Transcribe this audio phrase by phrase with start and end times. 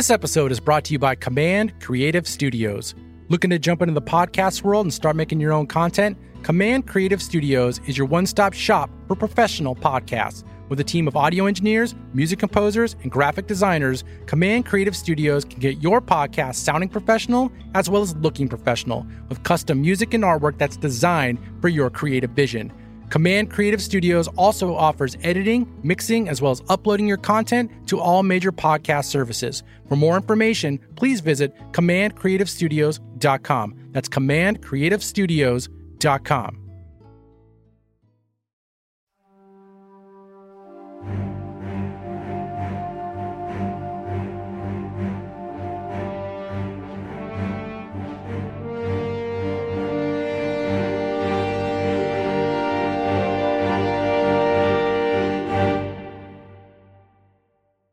[0.00, 2.94] This episode is brought to you by Command Creative Studios.
[3.28, 6.16] Looking to jump into the podcast world and start making your own content?
[6.42, 10.42] Command Creative Studios is your one stop shop for professional podcasts.
[10.70, 15.60] With a team of audio engineers, music composers, and graphic designers, Command Creative Studios can
[15.60, 20.56] get your podcast sounding professional as well as looking professional with custom music and artwork
[20.56, 22.72] that's designed for your creative vision.
[23.10, 28.22] Command Creative Studios also offers editing, mixing, as well as uploading your content to all
[28.22, 29.62] major podcast services.
[29.88, 33.74] For more information, please visit commandcreativestudios.com.
[33.92, 36.59] That's commandcreativestudios.com.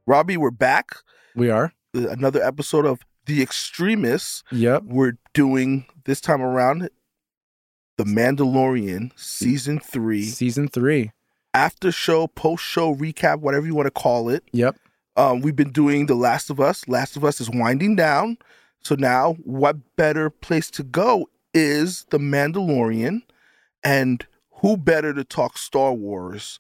[0.08, 0.88] Robbie, we're back.
[1.36, 1.74] We are.
[1.96, 4.44] Uh, Another episode of The ExStreamists.
[4.52, 4.84] Yep.
[4.86, 6.90] We're doing this time around
[7.98, 11.12] The Mandalorian season three, Season three.
[11.54, 14.44] after show, post show recap, whatever you want to call it.
[14.54, 14.78] Yep.
[15.18, 16.88] Um, we've been doing The Last of Us.
[16.88, 18.38] Last of Us is winding down.
[18.84, 23.24] So now, what better place to go is The Mandalorian?
[23.84, 24.26] And
[24.62, 26.60] who better to talk Star Wars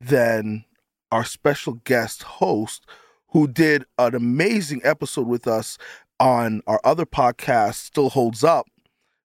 [0.00, 0.64] than
[1.12, 2.84] our special guest host
[3.28, 5.78] who did an amazing episode with us
[6.20, 8.66] on our other podcast, Still Holds Up,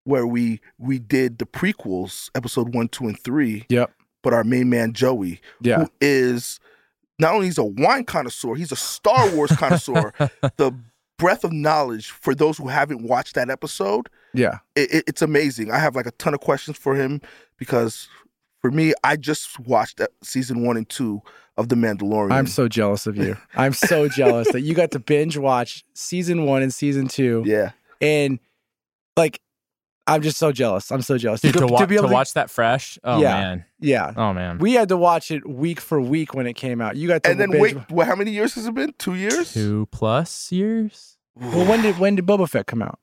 [0.03, 3.65] where we we did the prequels, episode one, two, and three.
[3.69, 3.91] Yep.
[4.21, 5.79] But our main man Joey, Yeah.
[5.79, 6.59] who is
[7.19, 10.13] not only he's a wine connoisseur, he's a Star Wars connoisseur.
[10.57, 10.71] the
[11.19, 14.59] breadth of knowledge for those who haven't watched that episode, Yeah.
[14.75, 15.71] it, it- it's amazing.
[15.71, 17.21] I have like a ton of questions for him
[17.57, 18.07] because
[18.61, 21.21] for me, I just watched that season one and two
[21.57, 22.31] of The Mandalorian.
[22.31, 23.37] I'm so jealous of you.
[23.55, 27.43] I'm so jealous that you got to binge watch season one and season two.
[27.45, 27.71] yeah.
[28.01, 28.39] And
[29.15, 29.39] like,
[30.05, 30.91] I'm just so jealous.
[30.91, 31.39] I'm so jealous.
[31.39, 32.99] Dude, to, wa- to, be able to watch that fresh.
[33.05, 33.33] Oh Yeah.
[33.39, 33.65] man.
[33.79, 34.11] Yeah.
[34.17, 34.57] Oh man.
[34.57, 36.97] We had to watch it week for week when it came out.
[36.97, 38.93] You got to And then binge- wait, what, how many years has it been?
[38.97, 39.53] Two years?
[39.53, 41.17] Two plus years.
[41.35, 42.99] Well, when did when did Boba Fett come out?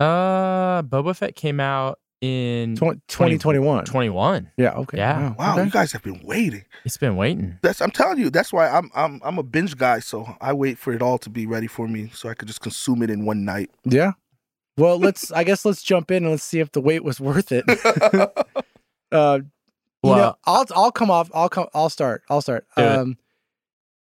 [0.00, 3.84] Uh, Boba Fett came out in Tw- 2021.
[3.84, 4.50] 21.
[4.56, 4.72] Yeah.
[4.74, 4.96] Okay.
[4.96, 5.34] Yeah.
[5.34, 5.64] Wow, okay.
[5.64, 6.64] you guys have been waiting.
[6.84, 7.58] It's been waiting.
[7.62, 8.30] That's I'm telling you.
[8.30, 9.98] That's why I'm I'm I'm a binge guy.
[9.98, 12.60] So I wait for it all to be ready for me, so I could just
[12.60, 13.70] consume it in one night.
[13.84, 14.12] Yeah.
[14.78, 15.30] Well, let's.
[15.32, 17.64] I guess let's jump in and let's see if the wait was worth it.
[19.12, 19.40] Uh,
[20.02, 21.30] you know, I'll I'll come off.
[21.34, 21.66] I'll come.
[21.74, 22.22] I'll start.
[22.30, 22.66] I'll start.
[22.78, 22.88] Do it.
[22.88, 23.18] Um,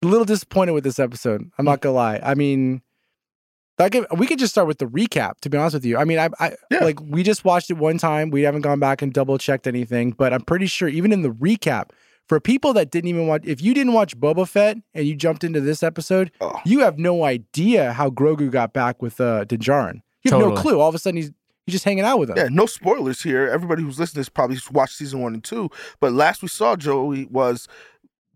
[0.03, 1.49] a little disappointed with this episode.
[1.57, 2.19] I'm not gonna lie.
[2.21, 2.82] I mean,
[3.79, 5.39] I could, we could just start with the recap.
[5.41, 6.83] To be honest with you, I mean, I, I Yeah.
[6.83, 8.29] like we just watched it one time.
[8.29, 11.31] We haven't gone back and double checked anything, but I'm pretty sure even in the
[11.31, 11.89] recap,
[12.29, 15.43] for people that didn't even watch, if you didn't watch Boba Fett and you jumped
[15.43, 16.57] into this episode, Oh.
[16.65, 20.01] you have no idea how Grogu got back with uh, Din Djarin.
[20.23, 20.79] You have no clue.
[20.79, 21.31] All of a sudden, he's
[21.65, 22.37] he's just hanging out with him.
[22.37, 23.47] Yeah, no spoilers here.
[23.49, 25.69] Everybody who's listening has probably watched season one and two.
[25.99, 27.67] But last we saw Joey was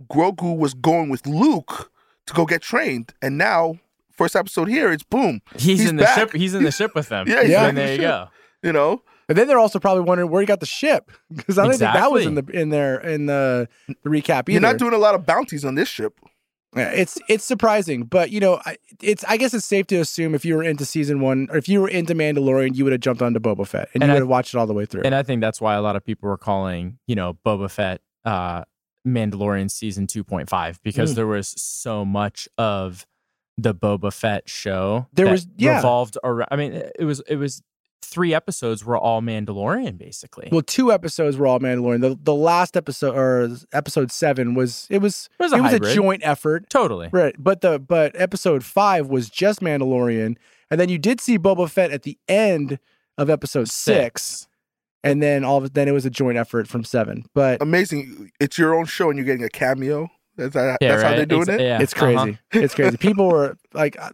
[0.09, 1.91] Grogu was going with Luke
[2.25, 3.79] to go get trained, and now
[4.17, 5.41] first episode here, it's boom.
[5.53, 6.33] He's, He's in the ship.
[6.33, 7.27] He's in the ship with them.
[7.29, 8.03] Yeah, he's back And there the you ship.
[8.09, 8.27] go.
[8.63, 11.63] You know, And then they're also probably wondering where he got the ship because I
[11.63, 13.69] don't think that was in the in there in the,
[14.03, 14.51] the recap either.
[14.53, 16.19] you're not doing a lot of bounties on this ship.
[16.75, 20.35] Yeah, it's it's surprising, but you know, I- it's I guess it's safe to assume
[20.35, 22.99] if you were into season one or if you were into Mandalorian, you would have
[23.01, 25.03] jumped onto Boba Fett and, And you would have watched it all the way through.
[25.03, 28.01] And I think that's why a lot of people were calling, you know, Boba Fett
[28.25, 28.63] uh
[29.07, 31.15] Mandalorian season 2.5 because Mm.
[31.15, 33.05] there was so much of
[33.57, 35.77] the Boba Fett show There that was- yeah.
[35.77, 37.61] revolved around I mean it was it was
[38.03, 40.47] three episodes were all Mandalorian basically.
[40.51, 42.01] well, two episodes were all Mandalorian.
[42.01, 45.73] The the last episode or episode seven was it was It was a it was
[45.73, 47.09] a joint effort, totally.
[47.11, 47.35] right?
[47.37, 50.37] But the but episode five was just Mandalorian,
[50.69, 52.79] and then you did see Boba Fett at the end
[53.17, 54.47] of episode six,
[55.03, 57.25] and then all of then it was a joint effort from seven.
[57.33, 58.31] But Amazing.
[58.39, 60.09] It's your own show, and you're getting a cameo.
[60.37, 61.15] That's, that, Yeah, that's how right?
[61.17, 61.61] they're doing Ex- it.
[61.61, 61.81] Yeah.
[61.81, 62.17] it's crazy.
[62.17, 62.33] uh-huh.
[62.53, 62.97] It's crazy.
[62.97, 64.11] People were like, uh,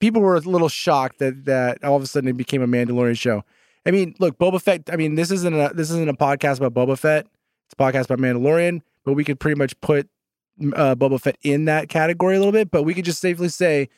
[0.00, 3.18] people were a little shocked that that all of a sudden it became a Mandalorian
[3.18, 3.42] show.
[3.86, 4.82] I mean, look, Boba Fett.
[4.92, 7.26] I mean, this isn't a this isn't a podcast about Boba Fett.
[7.66, 10.08] It's a podcast about Mandalorian, but we could pretty much put
[10.74, 12.70] uh, Boba Fett in that category a little bit.
[12.70, 13.88] But we could just safely say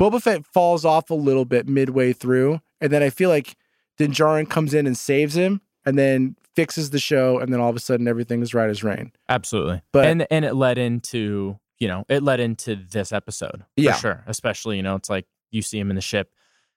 [0.00, 3.56] Boba Fett falls off a little bit midway through, and then I feel like
[3.96, 7.70] Din Djarin comes in and saves him, and then fixes the show, and then all
[7.70, 9.12] of a sudden everything is right as rain.
[9.28, 9.82] Absolutely.
[9.92, 13.58] But- and and it led into, you know, it led into this episode.
[13.76, 13.94] For Yeah.
[13.94, 14.24] sure.
[14.26, 16.32] Especially, you know, it's like you see him in the ship.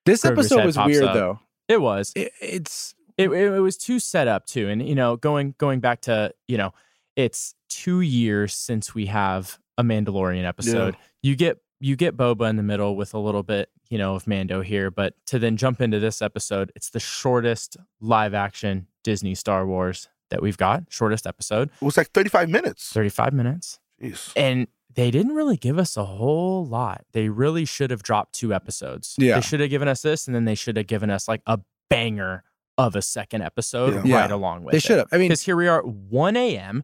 [0.06, 1.14] This Grogu's episode was weird up.
[1.16, 1.40] though.
[1.68, 2.12] It was.
[2.16, 5.80] It, it's it, it, it was too set up too and you know going going
[5.82, 6.74] back to you know
[7.16, 12.56] it's two years since we have a mandalorian episode you get you get Boba in
[12.58, 15.80] the middle with a little bit, you know, of Mando here, but to then jump
[15.82, 20.84] into this episode, it's the shortest live action Disney Star Wars that we've got.
[20.90, 22.92] Shortest episode, It was like 35 minutes.
[22.92, 23.80] 35 minutes.
[24.02, 24.32] Jeez.
[24.36, 27.06] And they didn't really give us a whole lot.
[27.14, 29.16] They really should have dropped two episodes.
[29.18, 29.36] Yeah.
[29.36, 31.60] They should have given us this, and then they should have given us like a
[31.90, 32.44] banger
[32.78, 34.02] of a second episode Yeah.
[34.06, 34.16] Yeah.
[34.22, 34.76] right along with it.
[34.76, 35.08] They should have.
[35.12, 36.84] I mean, Because here we are, at 1 a.m.,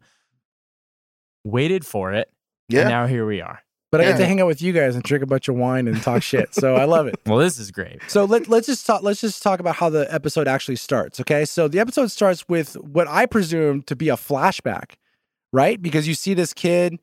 [1.44, 2.30] waited for it,
[2.68, 2.80] Yeah.
[2.82, 3.60] and now here we are.
[3.92, 5.86] But I get to hang out with you guys and drink a bunch of wine
[5.86, 6.52] and talk shit.
[6.54, 7.14] So I love it.
[7.26, 8.00] Well, this is great.
[8.08, 9.02] So let, let's just talk.
[9.02, 11.20] Let's just talk about how the episode actually starts.
[11.20, 14.94] Okay, so the episode starts with what I presume to be a flashback,
[15.52, 15.80] right?
[15.80, 16.98] Because you see this kid,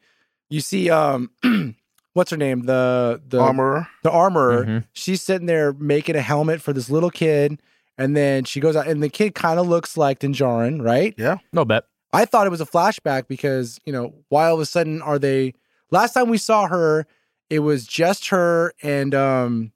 [0.49, 1.31] you see um,
[2.13, 3.87] what's her name, the the Armorer.
[4.03, 4.65] the armorer.
[4.65, 4.83] Mhm.
[4.93, 7.59] She's sitting there making a helmet for this little kid,
[7.97, 11.13] and then she goes out, and the kid kind of looks like Din Djarin, right?
[11.17, 11.37] Yeah.
[11.53, 11.85] No bet.
[12.11, 15.17] I thought it was a flashback because, you know, why all of a sudden are
[15.17, 15.53] they
[15.93, 17.05] last time we saw her,
[17.49, 19.71] it was just her and um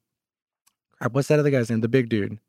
[1.11, 1.81] what's that other guy's name?
[1.81, 2.39] The big dude.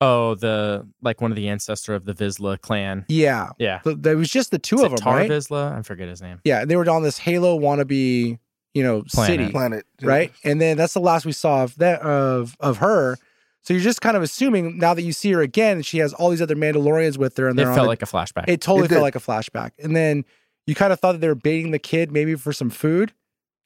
[0.00, 3.04] Oh, the like one of the ancestor of the Vizsla clan.
[3.08, 3.50] Yeah.
[3.58, 3.80] Yeah.
[3.84, 5.30] Th- There was just the two Is of it them, Tar right?
[5.30, 5.78] Vizsla?
[5.78, 6.40] I forget his name.
[6.44, 8.38] Yeah, they were on this Halo wannabe,
[8.74, 9.40] you know, Planet.
[9.40, 9.86] city, Planet.
[10.02, 10.32] right?
[10.42, 13.16] And then that's the last we saw of that of of her.
[13.62, 16.12] So you're just kind of assuming now that you see her again, and she has
[16.14, 18.46] all these other Mandalorians with her, and It they're on felt a- like a flashback.
[18.48, 19.70] it totally It felt like a flashback.
[19.80, 20.24] And then
[20.66, 23.12] you kind of thought that they were baiting the kid maybe for some food.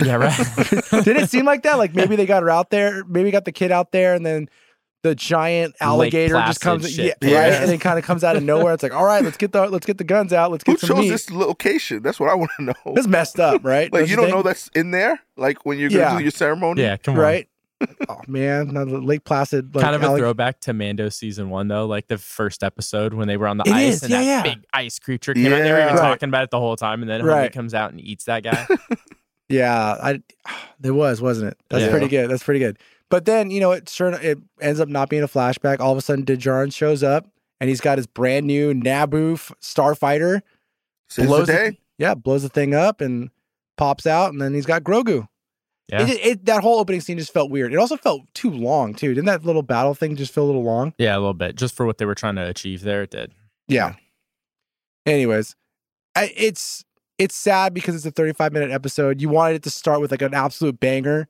[0.02, 0.36] yeah, right.
[1.04, 1.78] Did it seem like that?
[1.78, 4.48] Like maybe they got her out there, maybe got the kid out there, and then
[5.02, 7.16] the giant alligator just comes, shit.
[7.22, 8.74] yeah, right, and then kind of comes out of nowhere.
[8.74, 10.80] It's like, all right, let's get the let's get the guns out, let's Who get
[10.80, 11.10] some chose meat.
[11.10, 12.02] this location?
[12.02, 12.74] That's what I want to know.
[12.86, 13.92] It's messed up, right?
[13.92, 14.36] like you don't think?
[14.36, 15.20] know that's in there.
[15.36, 16.16] Like when you're gonna Yeah.
[16.18, 16.82] do your ceremony.
[16.82, 17.20] yeah, come on.
[17.20, 17.48] right?
[18.08, 18.68] oh man,
[19.04, 22.16] Lake Placid, like, kind of a allig- throwback to Mando season one, though, like the
[22.18, 24.42] first episode when they were on the It ice is, and yeah, that yeah.
[24.54, 25.62] big ice creature came out.
[25.62, 26.00] They were even Right.
[26.00, 27.50] talking about it the whole time, and then Right.
[27.50, 28.66] homie comes out and eats that guy.
[29.48, 30.22] Yeah, I
[30.80, 31.58] there was, wasn't it?
[31.70, 31.90] That's Yeah.
[31.90, 32.28] pretty good.
[32.28, 32.78] That's pretty good.
[33.10, 35.78] But then you know it sure it ends up not being a flashback.
[35.78, 37.28] All of a sudden, Din Djarin shows up
[37.60, 40.40] and he's got his brand new Naboo f- starfighter.
[41.08, 43.30] Says blows the the- Yeah, blows the thing up and
[43.76, 45.28] pops out, and then he's got Grogu.
[45.88, 46.02] Yeah.
[46.06, 47.72] It, it, that whole opening scene just felt weird.
[47.72, 49.10] It also felt too long too.
[49.14, 50.92] Didn't that little battle thing just feel a little long?
[50.98, 53.02] yeah, a little bit, just for what they were trying to achieve there.
[53.02, 53.32] It did.
[53.68, 53.94] Yeah.
[55.04, 55.54] Anyways,
[56.16, 56.84] I, it's
[57.18, 59.20] it's sad because it's a 35 minute episode.
[59.20, 61.28] You wanted it to start with like an absolute banger,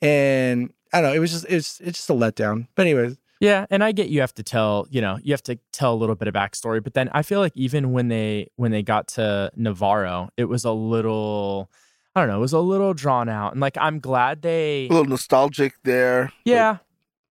[0.00, 1.16] and I don't know.
[1.16, 2.66] It was just it's it's just a letdown.
[2.74, 5.58] But anyways, Yeah, and I get you have to tell, you know, you have to
[5.72, 8.72] tell a little bit of backstory, but then I feel like even when they when
[8.72, 11.70] they got to Nevarro, it was a little
[12.14, 13.52] I don't know, it was a little drawn out.
[13.52, 16.32] And like I'm glad they A little nostalgic there.
[16.44, 16.78] Yeah.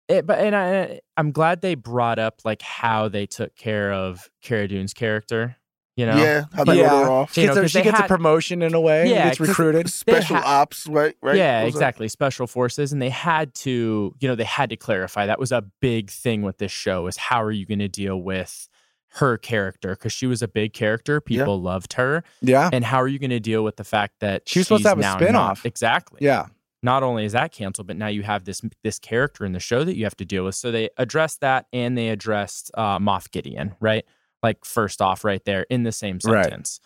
[0.08, 3.92] It, but and I eh, I'm glad they brought up like how they took care
[3.92, 5.56] of Cara Dune's character,
[5.96, 6.16] you know.
[6.16, 6.44] Yeah.
[6.52, 6.90] How they Yeah.
[6.90, 7.36] wrote her off.
[7.36, 9.08] You gets, know, a, 'cause she they gets a promotion in a way.
[9.08, 9.88] Yeah, gets recruited.
[9.88, 11.14] Special ha- ops, right?
[11.22, 11.36] Right.
[11.36, 11.78] Yeah, What was that?
[11.78, 12.08] exactly.
[12.08, 15.26] Special forces, and they had to, you know, they had to clarify.
[15.26, 18.20] That was a big thing with this show is how are you going to deal
[18.20, 18.68] with
[19.16, 21.22] her character because she was a big character.
[21.26, 21.40] Yeah.
[21.42, 24.48] People loved her, Yeah, and how are you going to deal with the fact that
[24.48, 25.58] She was supposed to she's have a spin-off.
[25.64, 26.18] not- Exactly.
[26.22, 26.46] yeah,
[26.82, 29.84] Not only is that canceled, but now you have this this character in the show
[29.84, 30.54] that you have to deal with.
[30.54, 34.04] So they addressed that, and they addressed uh, Moff Gideon, right?
[34.42, 36.44] Like first off, right there in the same Right.
[36.44, 36.80] sentence.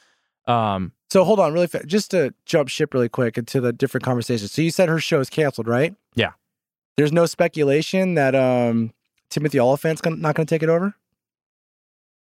[0.47, 4.05] Um, So hold on, really fast, just to jump ship really quick into the different
[4.05, 4.53] conversations.
[4.53, 5.95] So you said her show is canceled, right?
[6.15, 6.33] Yeah.
[6.97, 8.93] There's no speculation that um
[9.31, 10.95] Timothy Olyphant's gonna, not going to take it over.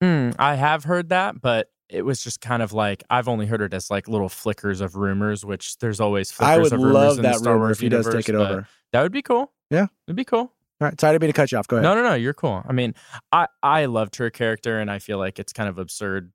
[0.02, 3.62] Hmm, I have heard that, but it was just kind of like I've only heard
[3.62, 6.94] it as like little flickers of rumors, which there's always flickers I would of rumors
[6.94, 8.68] love in the that Star rumor Wars if he does universe, take it but over.
[8.94, 9.52] That would be cool.
[9.70, 9.88] Yeah.
[10.08, 10.40] it'd be cool.
[10.80, 11.68] All right, sorry to be to cut you off.
[11.68, 11.84] Go ahead.
[11.84, 12.64] No, no, no, you're cool.
[12.68, 12.94] I mean,
[13.32, 16.32] I I loved her character, and I feel like it's kind of absurd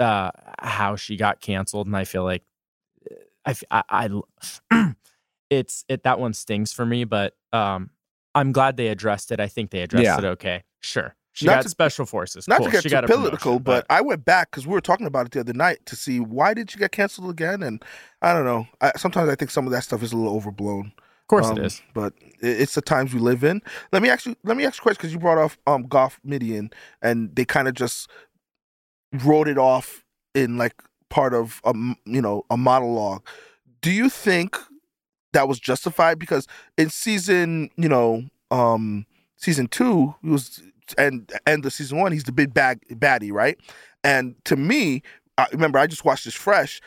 [0.00, 2.42] uh how she got canceled, and I feel like
[3.46, 4.10] I I
[5.50, 7.90] it's it that one stings for me, but um
[8.34, 9.38] I'm glad they addressed it.
[9.40, 10.18] I think they addressed Yeah.
[10.18, 10.64] it okay.
[10.80, 12.48] Sure, she Not got to- special forces.
[12.48, 12.66] Not cool.
[12.66, 15.06] to get she too got political, promotion, but, I went back because we were talking
[15.06, 17.84] about it the other night to see why did she get canceled again, and
[18.22, 18.66] I don't know.
[18.80, 20.92] I, sometimes I think some of that stuff is a little overblown.
[20.96, 21.82] of course Um, it is.
[21.92, 23.60] but it's the times we live in.
[23.92, 24.34] Let me ask you.
[24.44, 26.70] Let me ask you a question because you brought off um Goff Midian,
[27.02, 28.08] and they kind of just
[29.12, 30.74] wrote it off in like
[31.10, 31.74] part of a
[32.06, 33.24] you know a monologue.
[33.82, 34.56] Do you think
[35.34, 36.18] that was justified?
[36.18, 36.46] Because
[36.78, 39.04] in season you know um
[39.36, 40.62] season two he was
[40.98, 43.58] and end of season one he's the big bag baddie right,
[44.04, 45.02] and to me,
[45.38, 46.80] I remember I just watched this fresh.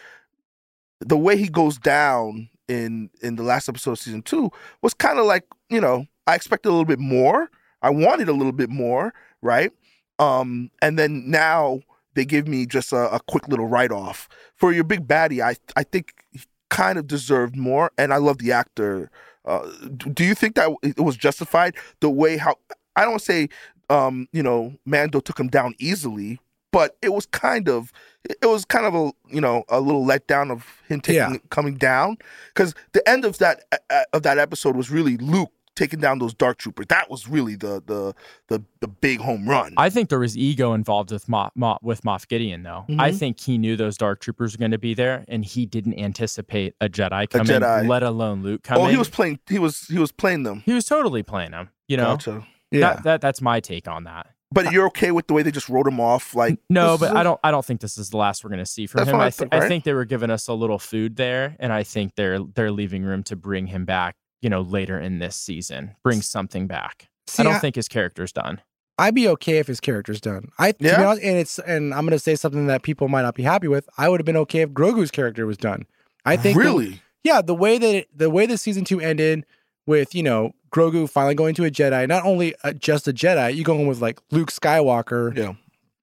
[1.01, 4.51] The way he goes down in in the last episode of season two
[4.82, 7.50] was kind of like you know I expected a little bit more.
[7.82, 9.72] I wanted a little bit more, right?
[10.20, 11.79] Um, and then now
[12.13, 15.41] they give me just a, a quick little write off for your big baddie.
[15.41, 17.91] I I think he kind of deserved more.
[17.98, 19.12] And I love the actor.
[19.46, 19.68] Uh,
[20.13, 22.56] do you think that it was justified the way how
[22.96, 23.50] I don't say
[23.89, 26.39] um, you know Mando took him down easily,
[26.72, 27.91] but it was kind of
[28.25, 31.38] it was kind of a you know a little letdown of him taking Yeah.
[31.50, 32.17] coming down
[32.53, 36.34] because the end of that uh, of that episode was really Luke taking down those
[36.34, 36.88] dark troopers.
[36.89, 38.13] That was really the the
[38.50, 39.74] the, the big home run.
[39.77, 42.84] I think there was ego involved with Moff, Moff, with Moff Gideon, though.
[43.00, 43.17] I Mhm.
[43.19, 46.75] think he knew those dark troopers were going to be there, and he didn't anticipate
[46.81, 47.88] a Jedi coming, Jedi.
[47.88, 48.84] let alone Luke coming.
[48.84, 49.39] oh, he was playing.
[49.48, 50.63] He was he was playing them.
[50.65, 51.69] he was totally playing them.
[51.88, 52.46] You know, Gotcha.
[52.72, 52.94] Yeah.
[52.96, 54.28] that, that that's my take on that.
[54.52, 56.34] But you're okay with the way they just wrote him off?
[56.34, 57.40] Like No, but I don't.
[57.44, 59.18] I don't think this is the last we're going to see from That's him.
[59.18, 61.56] what I I, th- think, I think they were giving us a little food there,
[61.60, 64.16] and I think they're they're leaving room to bring him back.
[64.42, 67.10] You know, later in this season, bring something back.
[67.28, 68.62] See, I don't I- think his character's done.
[68.98, 70.50] I'd be okay if his character's done.
[70.58, 71.06] I to be Yeah?
[71.08, 73.88] honest, and it's and I'm gonna say something that people might not be happy with.
[73.98, 75.86] I would have been okay if Grogu's character was done.
[76.26, 77.02] I think the- really.
[77.24, 79.46] yeah, the way that it, the way the season two ended
[79.88, 83.55] with you know Grogu finally going to a Jedi, not only uh, just a Jedi,
[83.55, 85.53] you going with like Luke Skywalker, Yeah.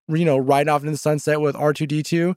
[0.08, 2.36] you know, riding off into the sunset with R two D two.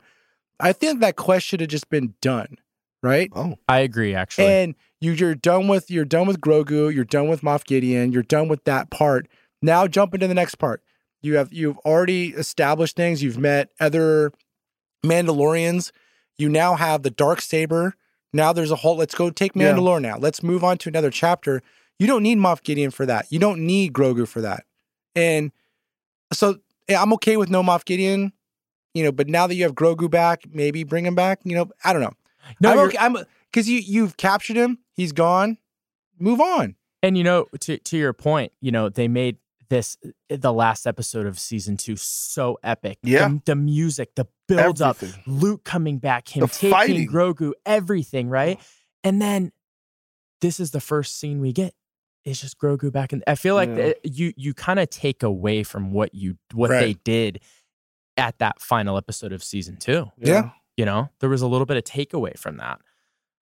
[0.60, 2.58] I think that quest should have just been done,
[3.01, 3.31] right?
[3.34, 4.48] Oh, I agree, actually.
[4.48, 8.24] And you, you're done with you're done with Grogu, you're done with Moff Gideon, you're
[8.24, 9.27] done with that part.
[9.62, 10.84] Now jump into the next part.
[11.22, 13.24] You have you've already established things.
[13.24, 14.31] You've met other
[15.05, 15.91] Mandalorians.
[16.38, 17.96] You now have the dark saber.
[18.34, 18.96] Now there's a whole.
[18.96, 19.74] Let's go take Yeah.
[19.74, 20.18] Mandalore now.
[20.18, 21.62] Let's move on to another chapter.
[21.98, 23.26] You don't need Moff Gideon for that.
[23.30, 24.66] You don't need Grogu for that.
[25.16, 25.52] And
[26.32, 28.34] so yeah, I'm okay with no Moff Gideon.
[28.94, 31.40] You know, but now that you have Grogu back, maybe bring him back.
[31.44, 32.14] You know, I don't know.
[32.60, 32.98] no, I'm okay.
[33.00, 33.18] I'm
[33.52, 34.80] because you you've captured him.
[34.94, 35.58] He's gone.
[36.20, 36.76] Move on.
[37.02, 39.38] And you know, to to your point, you know, they made
[39.70, 39.98] this
[40.30, 42.98] the last episode of season two so epic.
[43.04, 43.28] Yeah.
[43.30, 44.98] the, the music, the build up.
[45.28, 47.10] Luke coming back, him The taking fighting.
[47.10, 48.60] Grogu, everything, right?
[49.04, 49.52] And then
[50.42, 51.74] this is the first scene we get.
[52.26, 53.76] It's just Grogu back, and I feel like Yeah.
[53.76, 56.80] that you you kind of take away from what you what Right.
[56.82, 57.42] they did
[58.18, 60.12] at that final episode of season two.
[60.18, 60.50] Yeah.
[60.76, 62.80] You know, there was a little bit of takeaway from that.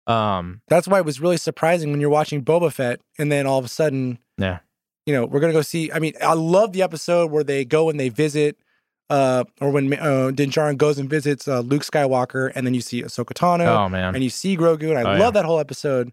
[0.06, 3.58] Um, That's why it was really surprising when you're watching Boba Fett, and then all
[3.58, 4.58] of a sudden, Yeah.
[5.06, 5.90] You know, we're gonna go see.
[5.92, 8.58] I mean, I love the episode where they go and they visit,
[9.08, 12.80] uh, or when uh, Din Djarin goes and visits uh, Luke Skywalker, and then you
[12.80, 15.42] see Ahsoka Tano, oh man, and you see Grogu, and I Oh, love yeah.
[15.42, 16.12] that whole episode.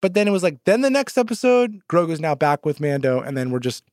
[0.00, 3.36] But then it was like, then the next episode, Grogu's now back with Mando, and
[3.36, 3.84] then we're just,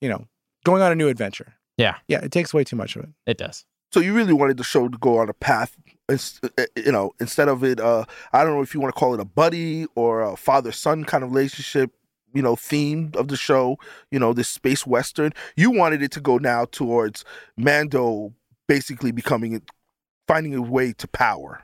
[0.00, 0.26] you know,
[0.64, 1.52] going on a new adventure.
[1.76, 1.96] Yeah.
[2.08, 3.10] yeah, it takes way too much of it.
[3.26, 3.64] it does.
[3.92, 5.76] So you really wanted the show to go on a path,
[6.08, 7.78] ins- uh, you know, instead of it.
[7.78, 10.72] Uh, I don't know if you want to call it a buddy or a father
[10.72, 11.90] son kind of relationship.
[12.32, 13.78] You know, theme of the show.
[14.10, 15.32] You know, this space western.
[15.56, 17.24] You wanted it to go now towards
[17.56, 18.32] Mando
[18.68, 19.62] basically becoming,
[20.28, 21.62] finding a way to power.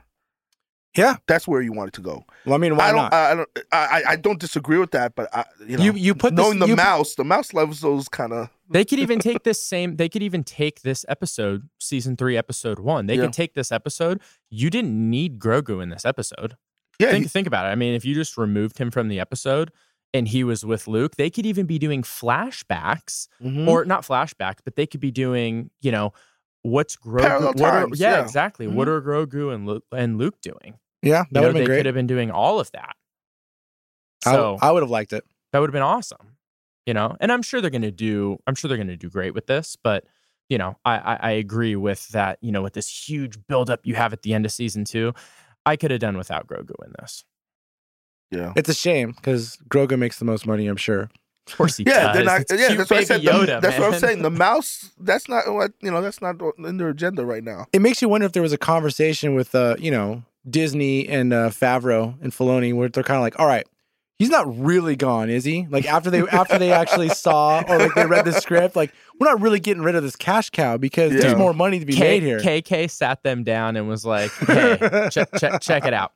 [0.95, 1.17] Yeah.
[1.27, 2.23] that's where you want it to go.
[2.45, 2.97] Well, I mean, why I don't.
[3.03, 3.13] not?
[3.13, 3.49] I don't.
[3.71, 6.43] I, I- I don't disagree with that, but I, you know, you you put this,
[6.43, 8.49] knowing the you, mouse, the mouse loves those kind of.
[8.69, 9.97] They could even take this same.
[9.97, 13.05] They could even take this episode, season three, episode one.
[13.05, 13.23] They Yeah.
[13.25, 14.21] could take this episode.
[14.49, 16.57] You didn't need Grogu in this episode.
[16.99, 17.69] Yeah, think he- think about it.
[17.69, 19.71] I mean, if you just removed him from the episode
[20.17, 23.67] and he was with Luke, they could even be doing flashbacks mhm.
[23.67, 26.13] or not flashbacks, but they could be doing, you know,
[26.63, 27.41] what's Grogu?
[27.55, 28.21] What are- times, yeah, yeah.
[28.23, 28.67] exactly.
[28.67, 30.79] What are Grogu and Luke, and Luke doing?
[31.03, 31.77] yeah, that would have they great.
[31.77, 32.95] could have been doing all of that.
[34.25, 35.23] I- So I would have liked it.
[35.53, 36.37] that would have been awesome
[36.87, 39.09] you know and i'm sure they're going to do i'm sure they're going to do
[39.09, 40.05] great with this but
[40.49, 43.93] you know I, I i agree with that you know with this huge buildup you
[43.95, 45.13] have at the end of season two
[45.65, 47.25] i could have done without grogu in this
[48.31, 48.53] yeah.
[48.55, 51.09] It's a shame because Grogu makes the most money, I'm sure.
[51.47, 52.41] of course he Yeah, does they're not.
[52.41, 53.21] It's Yeah, cute that's what I baby said.
[53.21, 54.21] the- Yoda, that's what I'm saying.
[54.21, 54.91] The mouse.
[54.99, 56.01] That's not what you know.
[56.01, 57.65] That's not in their agenda right now.
[57.73, 61.31] It makes you wonder if there was a conversation with, uh, you know, Disney and
[61.33, 63.65] uh, Favreau and Filoni where they're kind of like, all right,
[64.19, 65.67] he's not really gone, is he?
[65.69, 69.27] Like after they after they actually saw or like they read the script, like we're
[69.29, 71.19] not really getting rid of this cash cow because Yeah.
[71.21, 72.39] there's more money to be K- made here.
[72.39, 74.77] kk sat them down and was like hey
[75.11, 76.11] check, check, check it out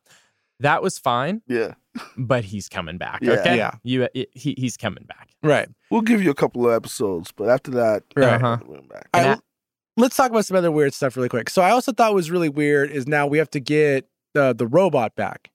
[0.60, 1.74] that was fine Yeah,
[2.18, 3.32] but he's coming back Yeah.
[3.34, 3.72] okay Yeah.
[3.84, 5.68] you he, he's coming back Right.
[5.90, 8.34] we'll give you a couple of episodes, but after that, Right.
[8.42, 8.58] Uh-huh.
[8.66, 9.10] we're back.
[9.14, 9.42] All And
[9.98, 11.50] let's talk about some other weird stuff really quick.
[11.50, 14.68] So I also thought was really weird is now we have to get uh, the
[14.68, 15.50] robot back.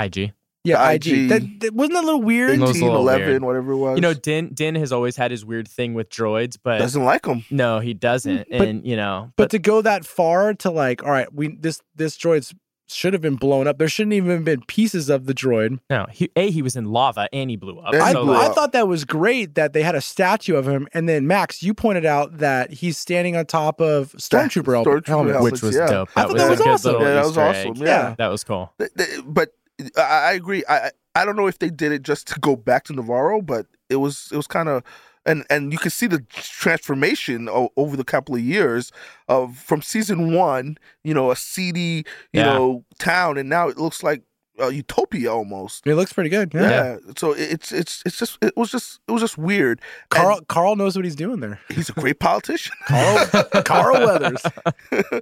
[0.00, 0.32] ig
[0.64, 1.06] Yeah, IG.
[1.06, 1.28] IG.
[1.30, 2.60] That, that- wasn't that a little weird?
[2.60, 3.42] Those 18, little 11, weird.
[3.42, 3.96] whatever it was.
[3.96, 7.22] you know din din has always had his weird thing with droids but doesn't like
[7.22, 7.44] them.
[7.50, 8.48] No, he doesn't.
[8.50, 11.56] But- and you know, But but, to go that far to like, all right, we
[11.56, 12.54] this this droid's
[12.88, 13.78] should have been blown up.
[13.78, 15.80] There shouldn't even have been pieces of the droid.
[15.90, 17.92] No, he a he was in lava and he blew up.
[17.94, 18.54] And he I, so blew I up.
[18.54, 21.74] thought that was great that they had a statue of him, and then Max, you
[21.74, 25.34] pointed out that he's standing on top of stormtrooper hel- Stormtrooper helmets.
[25.34, 25.52] helmet.
[25.52, 25.86] which was yeah.
[25.86, 26.08] dope.
[26.16, 27.00] I thought that was awesome.
[27.00, 27.70] Yeah, that was Easter awesome.
[27.70, 27.78] egg.
[27.78, 28.14] Yeah.
[28.18, 28.72] that was cool.
[28.78, 29.50] Th- th- but
[29.96, 30.64] I, I agree.
[30.68, 33.44] I I- I don't know if they did it just to go back to Nevarro,
[33.44, 34.82] but it was it was kind of
[35.26, 38.92] and and you can see the transformation o- over the couple of years
[39.28, 42.44] of from season one, you know, a seedy, you Yeah.
[42.54, 44.22] know, town, and now it looks like
[44.58, 45.86] uh, utopia almost.
[45.86, 46.52] It looks pretty good.
[46.54, 46.62] Yeah.
[46.70, 46.96] Yeah.
[47.18, 49.82] So it's it's it's just it was just it was just weird.
[50.08, 51.60] Carl Carl knows what he's doing there.
[51.68, 53.26] He's a great politician, Carl
[53.64, 54.42] Carl Weathers.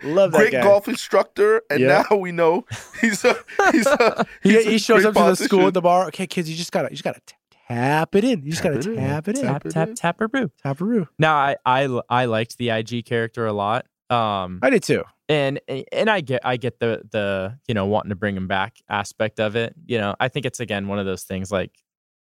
[0.04, 0.62] Love that great guy.
[0.62, 2.04] golf instructor, and Yeah.
[2.08, 2.64] now we know
[3.00, 3.34] he's a
[3.73, 6.06] he's a He, a he shows great up to the school at the bar.
[6.08, 7.34] Okay, kids, you just gotta you just gotta t-
[7.68, 8.42] tap it in.
[8.44, 8.97] You just gotta Tap it in.
[8.97, 9.42] tap it in.
[9.44, 9.94] Tap it tap in.
[9.94, 10.50] tap boo.
[10.64, 11.09] Taparoo.
[11.18, 13.87] Now I I I liked the IG character a lot.
[14.11, 15.02] Um, I did too.
[15.28, 15.61] and
[15.92, 19.40] and I get I get the the you know wanting to bring him back aspect
[19.40, 19.75] of it.
[19.87, 21.71] You know, I think it's again one of those things like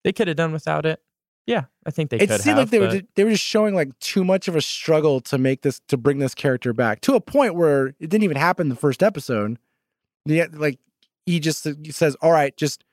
[0.04, 1.00] they could have done without it.
[1.44, 2.66] Yeah, I think they It could seemed have.
[2.66, 5.20] like they were but- ju- they were just showing like too much of a struggle
[5.22, 8.36] to make this to bring this character back to a point where it didn't even
[8.36, 9.58] happen the first episode.
[10.24, 10.78] Yeah, like
[11.26, 12.84] he just says, "All right, just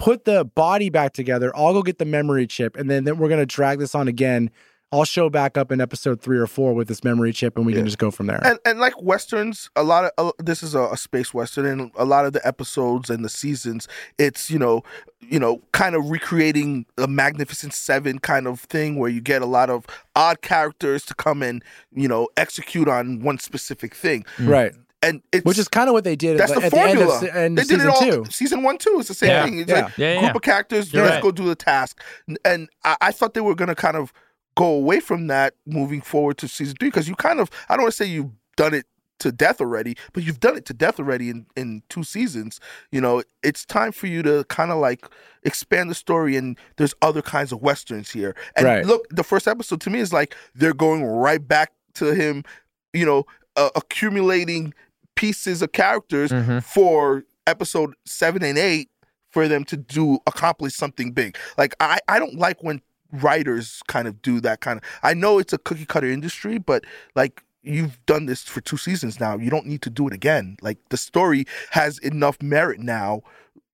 [0.00, 1.52] put the body back together.
[1.54, 4.50] I'll go get the memory chip, and then then we're gonna drag this on again.
[4.92, 7.72] I'll show back up in episode three or four with this memory chip, and we
[7.74, 7.78] Yeah.
[7.78, 10.74] can just go from there." and and like westerns a lot of uh, this is
[10.74, 13.86] a, a space western and a lot of the episodes and the seasons
[14.18, 14.82] it's you know
[15.20, 19.46] you know kind of recreating a magnificent seven kind of thing where you get a
[19.46, 21.62] lot of odd characters to come and
[21.94, 26.04] you know execute on one specific thing right, and it's which is kind of what
[26.04, 28.00] they did that's at, the at the end of, formula end they did it all
[28.00, 28.24] two.
[28.30, 29.44] season one too it's the same Yeah.
[29.44, 29.80] thing it's Yeah.
[29.84, 31.22] like yeah, group of characters You're let's right.
[31.22, 32.00] go do the task
[32.44, 34.12] and I, I thought they were going to kind of
[34.56, 37.84] go away from that moving forward to season three because you kind of i don't
[37.84, 38.84] want to say you've done it
[39.20, 42.58] to death already but you've done it to death already in, in two seasons
[42.90, 45.06] you know it's time for you to kind of like
[45.44, 48.84] expand the story and there's other kinds of westerns here and Right.
[48.84, 52.44] look the first episode to me is like they're going right back to him
[52.92, 53.24] you know
[53.56, 54.72] uh, accumulating
[55.20, 56.62] pieces of characters Mhm.
[56.64, 58.88] for episode seven and eight
[59.34, 61.36] for them to do accomplish something big.
[61.58, 62.80] Like I, I don't like when
[63.12, 66.84] writers kind of do that kind of I know it's a cookie cutter industry, but
[67.14, 69.36] like you've done this for two seasons now.
[69.36, 70.56] You don't need to do it again.
[70.62, 73.20] Like the story has enough merit now,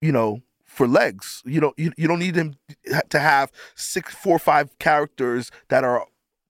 [0.00, 1.42] you know, for legs.
[1.46, 2.54] You know, you, you don't need him
[3.11, 6.04] to have six, four, five characters that are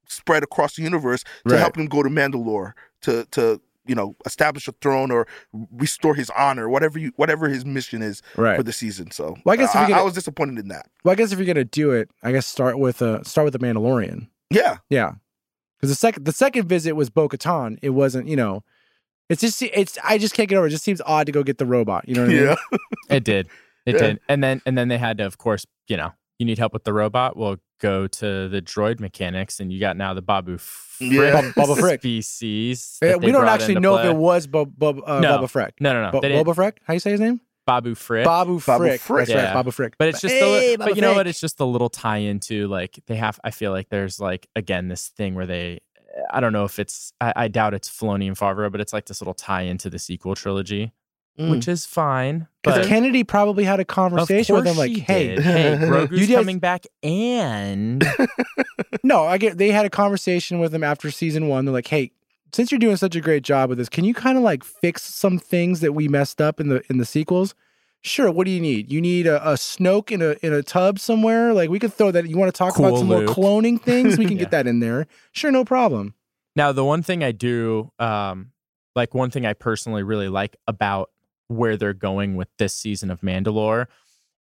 [0.09, 1.61] spread across the universe to Right.
[1.61, 5.27] help him go to Mandalore to to you know establish a throne or
[5.73, 8.57] restore his honor, whatever you whatever his mission is Right.
[8.57, 9.11] for the season.
[9.11, 10.89] So Well, I guess if I, you get I it- was disappointed in that.
[11.05, 13.53] Well, I guess if you're gonna do it, I guess start with uh start with
[13.53, 14.29] the Mandalorian.
[14.51, 15.13] Yeah, Yeah,
[15.79, 17.79] because the second the second visit was Bo Katan.
[17.83, 18.63] It wasn't, you know,
[19.29, 20.69] it's just it's I just can't get over.
[20.69, 22.09] It just seems odd to go get the robot.
[22.09, 22.43] You know what I mean?
[22.45, 22.79] yeah,
[23.17, 23.49] It did.
[23.87, 24.01] It Yeah.
[24.01, 24.21] did.
[24.29, 26.85] And then and then they had to, of course, you know, you need help with
[26.85, 27.37] the robot.
[27.37, 31.51] Well, go to the droid mechanics, and you got now the Babu Frick Yeah.
[31.55, 32.01] Bob- Boba Frick.
[32.01, 32.99] species.
[33.03, 34.11] Yeah, we don't actually into know if play.
[34.11, 35.39] it was Bo, Bo, uh, No.
[35.39, 35.73] Boba Freck.
[35.81, 36.11] No, no, no.
[36.13, 36.47] Bo, they didn't.
[36.47, 36.79] Boba Freck?
[36.87, 37.41] How you say his name?
[37.67, 38.25] Babu Frick.
[38.25, 39.01] Babu Babu Frick.
[39.01, 39.27] Frick.
[39.29, 39.95] That's right, Babu Frick.
[39.99, 41.27] But it's just Hey, a, Babu but you know what?
[41.27, 43.41] It's just a little tie into like they have.
[43.43, 45.81] I feel like there's like again this thing where they.
[46.31, 47.13] I don't know if it's.
[47.21, 49.99] I, I doubt it's Filoni and Favreau, but it's like this little tie into the
[49.99, 50.93] sequel trilogy,
[51.39, 51.51] Mm.
[51.51, 52.47] which is fine.
[52.63, 56.37] Because But Kennedy probably had a conversation with him, like, "Hey, hey, Grogu's You guys-
[56.37, 58.03] coming back, and
[59.03, 61.65] no, I get." They had a conversation with him after season one.
[61.65, 62.13] They're like, "Hey,
[62.53, 65.03] since you're doing such a great job with this, can you kind of like fix
[65.03, 67.55] some things that we messed up in the in the sequels?"
[68.03, 68.31] Sure.
[68.31, 68.93] What do you need?
[68.93, 71.53] You need a, a Snoke in a in a tub somewhere.
[71.53, 72.29] Like we could throw that.
[72.29, 74.17] You want to talk about Cool some more cloning things?
[74.17, 74.43] We can Yeah.
[74.45, 75.07] get that in there.
[75.33, 76.15] Sure, no problem.
[76.55, 78.53] Now, the one thing I do, um,
[78.95, 81.11] like one thing I personally really like about
[81.49, 83.87] where they're going with this season of Mandalore,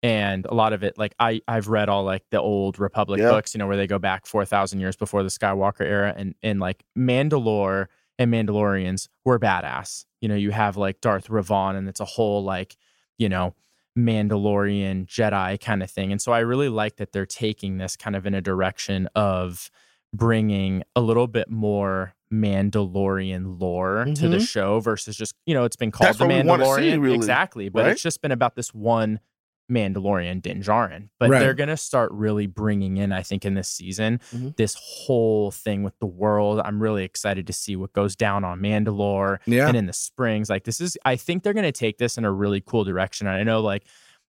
[0.02, 3.30] and a lot of it, like I I've read all like the old Republic Yeah.
[3.30, 6.34] books, you know, where they go back four thousand years before the Skywalker era, and
[6.42, 7.86] and like Mandalore
[8.18, 10.04] and Mandalorians were badass.
[10.20, 12.76] You know, you have like Darth Revan, and it's a whole like,
[13.18, 13.54] you know.
[13.96, 16.10] Mandalorian Jedi kind of thing.
[16.10, 19.70] And so I really like that they're taking this kind of in a direction of
[20.12, 24.48] bringing a little bit more Mandalorian lore to the Mhm.
[24.48, 27.00] show versus just, you know, it's been called That's the wanna see, Mandalorian.
[27.02, 27.68] really, exactly.
[27.68, 27.92] But right?
[27.92, 29.20] it's just been about this one
[29.72, 31.08] Mandalorian, Din Djarin.
[31.18, 31.38] But Right.
[31.38, 34.54] they're going to start really bringing in, I think, in this season, Mhm.
[34.56, 36.60] this whole thing with the world.
[36.62, 39.66] I'm really excited to see what goes down on Mandalore Yeah.
[39.68, 40.50] and in the springs.
[40.50, 43.26] Like this is, I think they're going to take this in a really cool direction.
[43.26, 43.84] And I know, like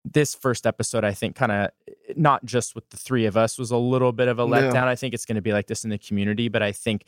[0.06, 1.68] this first episode, I think, kind of
[2.16, 4.48] not just with the three of us was a little bit of a Yeah.
[4.48, 4.84] letdown.
[4.84, 7.04] I think it's going to be like this in the community, but I think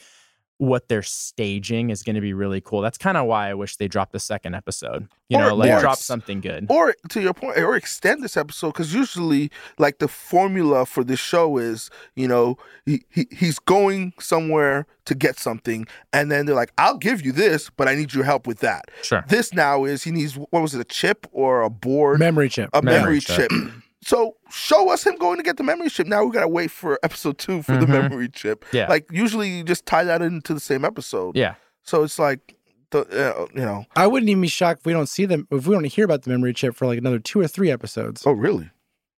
[0.59, 2.81] what they're staging is going to be really cool.
[2.81, 5.09] That's kind of why I wish they dropped the second episode.
[5.29, 6.67] You Or- know, like or drop something good.
[6.69, 11.21] or to your point, or extend this episode because usually, like the formula for this
[11.21, 16.55] show is, you know, he, he he's going somewhere to get something, and then they're
[16.57, 19.25] like, "I'll give you this, but I need your help with that." Sure.
[19.29, 22.71] This now is he needs what was it, a chip or a board, Memory chip.
[22.73, 23.51] a Memory memory chip.
[23.51, 23.53] chip.
[24.03, 26.07] So show us him going to get the memory chip.
[26.07, 27.89] Now we gotta wait for episode two for the Mhm.
[28.03, 28.65] memory chip.
[28.73, 28.89] Yeah.
[28.89, 31.37] Like usually you just tie that into the same episode.
[31.37, 31.55] Yeah.
[31.83, 32.55] So it's like
[32.91, 33.85] the uh, you know.
[33.97, 36.23] I wouldn't even be shocked if we don't see them if we don't hear about
[36.23, 38.23] the memory chip for like another two or three episodes.
[38.25, 38.71] Oh really?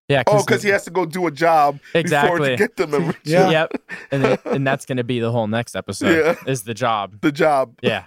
[0.08, 0.24] Yeah.
[0.26, 2.48] Oh, because he has to go do a job before Exactly.
[2.50, 3.24] to get the memory chip.
[3.26, 3.50] Yeah.
[3.50, 3.82] Yep.
[4.10, 6.50] And then, and that's going to be the whole next episode Yeah.
[6.50, 7.20] is the job.
[7.20, 7.78] The job.
[7.80, 8.04] Yeah.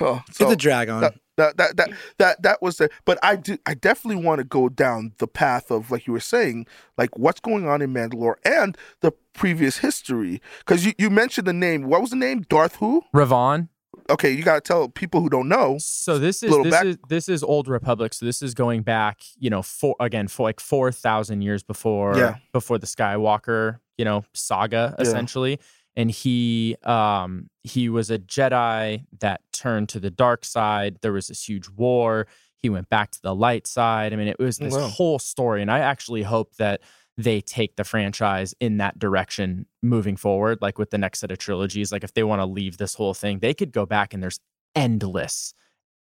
[0.00, 1.02] Oh, Get so the drag on.
[1.02, 1.96] that, that that that mm.
[2.18, 2.90] that that was the.
[3.04, 3.56] But I do.
[3.66, 6.66] I definitely want to go down the path of like you were saying,
[6.98, 10.42] like what's going on in Mandalore and the previous history.
[10.58, 11.84] Because you you mentioned the name.
[11.84, 12.42] What was the name?
[12.48, 13.02] Darth who?
[13.14, 13.68] Revan.
[14.10, 15.76] Okay, you got to tell people who don't know.
[15.78, 18.14] So this is this back- is this is old republic.
[18.14, 22.16] So this is going back, you know, for again for like four thousand years before
[22.16, 22.36] Yeah.
[22.52, 25.02] before the Skywalker, you know, saga Yeah.
[25.02, 25.58] essentially.
[25.98, 30.98] And he um he was a Jedi that turned to the dark side.
[31.02, 32.26] There was this huge war.
[32.56, 34.12] He went back to the light side.
[34.12, 34.88] I mean, it was this Wow.
[34.88, 35.60] whole story.
[35.60, 36.80] And I actually hope that
[37.16, 41.38] they take the franchise in that direction moving forward, like with the next set of
[41.38, 41.90] trilogies.
[41.90, 44.38] Like if they want to leave this whole thing, they could go back and there's
[44.76, 45.52] endless,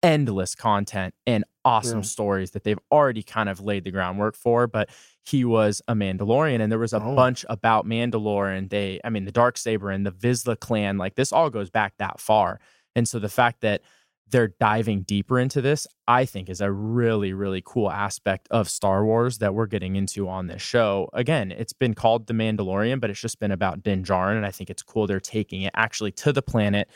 [0.03, 2.03] endless content and awesome Yeah.
[2.03, 4.67] stories that they've already kind of laid the groundwork for.
[4.67, 4.89] But
[5.25, 7.15] he was a Mandalorian and there was a Oh.
[7.15, 8.69] bunch about Mandalorian.
[8.69, 11.93] they, I mean, the Dark Saber and the Vizsla clan, like this all goes back
[11.97, 12.59] that far.
[12.95, 13.81] And so the fact that
[14.29, 19.05] they're diving deeper into this, I think is a really, really cool aspect of Star
[19.05, 21.09] Wars that we're getting into on this show.
[21.13, 24.35] Again, it's been called The Mandalorian, but it's just been about Din Djarin.
[24.35, 26.89] And I think it's cool they're taking it actually to the planet,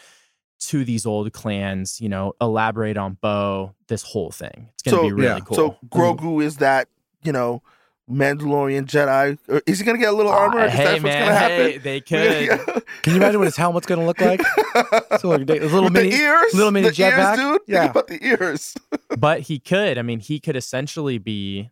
[0.62, 4.70] to these old clans, you know, elaborate on Bo, this whole thing.
[4.74, 5.40] It's going to So, be really yeah.
[5.40, 5.56] cool.
[5.56, 6.88] So Grogu is that
[7.24, 7.62] you know
[8.10, 9.38] Mandalorian Jedi.
[9.48, 10.66] Or Is he gonna get a little armor?
[10.66, 11.56] Is hey, that what's man, gonna happen?
[11.72, 12.84] hey, they could.
[13.04, 14.42] Can you imagine what his helmet's going to look like?
[15.20, 17.36] So like a little With mini, the ears, little mini the ears, jetpack?
[17.36, 17.62] dude.
[17.68, 17.80] Yeah.
[17.82, 18.74] Think about the ears.
[19.20, 19.98] but he could.
[19.98, 21.70] I mean, he could essentially be,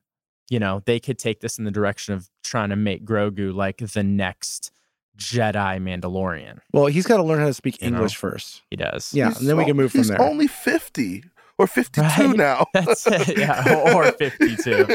[0.49, 3.77] you know, they could take this in the direction of trying to make Grogu like
[3.77, 4.71] the next
[5.17, 6.59] Jedi Mandalorian.
[6.71, 7.97] Well, he's got to learn how to speak You know?
[7.97, 8.61] English first.
[8.69, 9.13] He does.
[9.13, 10.11] Yeah, He's and then we can move from there.
[10.13, 10.21] he's there.
[10.27, 11.23] only fifty
[11.57, 12.37] or fifty-two Right.
[12.37, 12.65] now.
[12.73, 13.37] That's it.
[13.37, 13.93] Yeah.
[13.93, 14.85] Or 52.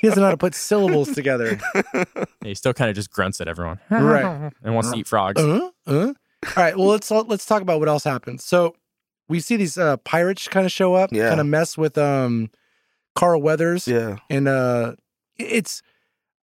[0.00, 1.58] He doesn't know how to put syllables together.
[2.44, 3.78] He still kind of just grunts at everyone.
[3.90, 4.50] Right.
[4.62, 5.40] And wants to eat frogs.
[5.42, 5.92] Uh, uh.
[5.92, 6.14] All
[6.56, 6.76] right.
[6.76, 8.42] Well, let's let's talk about what else happens.
[8.44, 8.74] So
[9.28, 11.28] we see these uh, pirates kind of show up, Yeah.
[11.28, 12.50] kind of mess with um,
[13.14, 14.16] Carl Weathers, yeah.
[14.30, 14.94] and uh,
[15.36, 15.82] it's.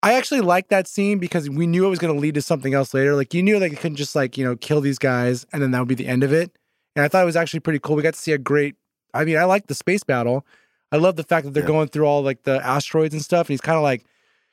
[0.03, 2.73] I actually like that scene because we knew it was going to lead to something
[2.73, 3.15] else later.
[3.15, 5.79] Like you knew they couldn't just like you know kill these guys and then that
[5.81, 6.51] would be the end of it.
[6.97, 7.97] And I thought it was actually pretty cool.
[7.97, 8.77] We got to see a great.
[9.13, 10.47] I mean, I like the space battle.
[10.93, 11.69] I love the fact that they're Yeah.
[11.69, 13.47] going through all like the asteroids and stuff.
[13.49, 14.05] And he's kind of like,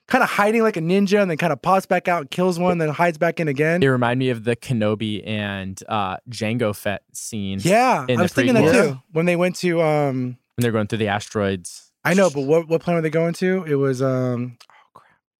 [0.08, 2.58] kind of hiding like a ninja, and then kind of pops back out and kills
[2.60, 3.82] one, then hides back in again.
[3.84, 8.34] It reminded me of the Kenobi and uh, Jango Fett scene Yeah, in I was
[8.34, 9.02] thinking that too.
[9.12, 11.92] When they went to, um, when they're going through the asteroids.
[12.06, 13.64] I know, but what what planet were they going to?
[13.68, 14.77] It was, um, crap,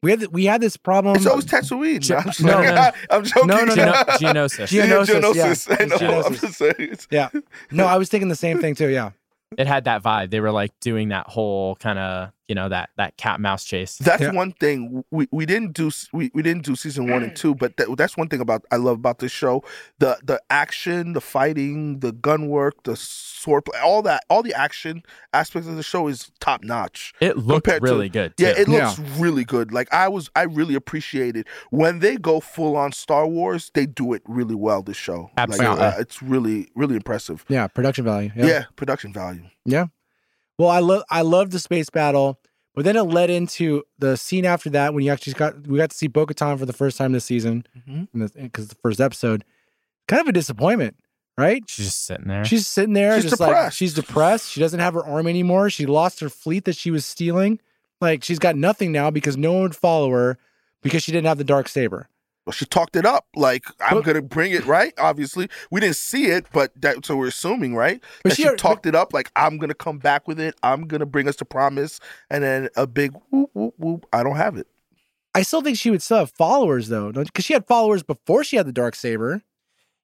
[0.04, 1.16] we had th- we had this problem.
[1.16, 2.00] It's always Tatooine.
[2.02, 2.66] Ge- I'm, just no, like-
[3.10, 3.16] no.
[3.18, 3.48] I'm joking.
[3.48, 3.76] No, no, no.
[3.76, 4.68] Geno- Geonosis.
[4.68, 5.48] Geonosis, yeah.
[5.48, 5.72] Geonosis.
[5.72, 6.22] I It's know.
[6.24, 6.98] I'm just saying.
[7.12, 7.30] Yeah,
[7.72, 8.88] no, I was thinking the same thing too.
[8.90, 9.12] Yeah,
[9.58, 10.30] it had that vibe.
[10.30, 13.98] They were like doing that whole kind of, you know, that that cat mouse chase.
[13.98, 14.32] That's Yeah.
[14.32, 17.76] one thing we, we didn't do we, we didn't do season one and two, but
[17.78, 19.64] that, that's one thing about I love about this show
[20.00, 24.54] the the action, the fighting, the gun work, the sword play, all that all the
[24.54, 27.14] action aspects of the show is top notch.
[27.20, 28.34] It looked Compared to- really good.
[28.38, 28.62] Yeah, too.
[28.62, 28.88] it Yeah.
[28.88, 29.72] looks really good.
[29.74, 33.72] Like I was I really appreciate it when they go full on Star Wars.
[33.74, 34.82] They do it really well.
[34.84, 35.76] This show, Absolutely.
[35.78, 37.44] like, uh, it's really really impressive.
[37.50, 38.32] yeah, production value.
[38.36, 39.44] Yeah, production value.
[40.58, 42.40] Well, I love I love the space battle,
[42.74, 45.92] but then it led into the scene after that when you actually got we got
[45.92, 48.26] to see Bo-Katan for the first time this season mm-hmm.
[48.36, 49.44] because the first episode,
[50.08, 50.96] kind of a disappointment,
[51.38, 51.64] right?
[51.68, 52.46] She's just sitting there.
[52.46, 53.78] She's sitting there, She's just like depressed.
[53.78, 54.52] she's depressed.
[54.52, 55.70] She doesn't have her arm anymore.
[55.70, 57.60] She lost her fleet that she was stealing.
[58.02, 60.38] Like she's got nothing now because no one would follow her
[60.82, 62.10] because she didn't have the dark saber.
[62.48, 64.94] Well, she talked it up like I'm But- gonna bring it right.
[64.98, 68.02] Obviously, we didn't see it, but that so we're assuming right.
[68.24, 70.56] But that she she, al- talked it up like I'm gonna come back with it.
[70.64, 74.06] I'm gonna bring us to promise, and then a big whoop whoop whoop.
[74.14, 74.68] I don't have it.
[75.36, 78.56] I still think she would still have followers though, because she had followers before she
[78.56, 79.42] had the dark saber.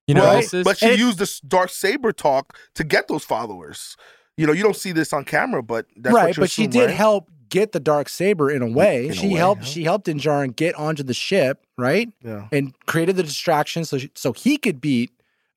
[0.06, 3.08] you know, well, this is but she and used this dark saber talk to get
[3.08, 3.96] those followers.
[4.36, 6.68] You know, you don't see this on camera, but that's right, what you but she
[6.68, 6.96] did right?
[6.96, 9.06] help get the dark saber in a way.
[9.06, 9.62] in a she way, helped.
[9.62, 9.68] huh?
[9.68, 12.48] She helped Din Djarin get onto the ship, right, Yeah.
[12.52, 15.12] and created the distraction so she, so he could beat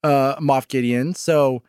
[0.04, 1.14] uh, Moff Gideon.
[1.14, 1.62] So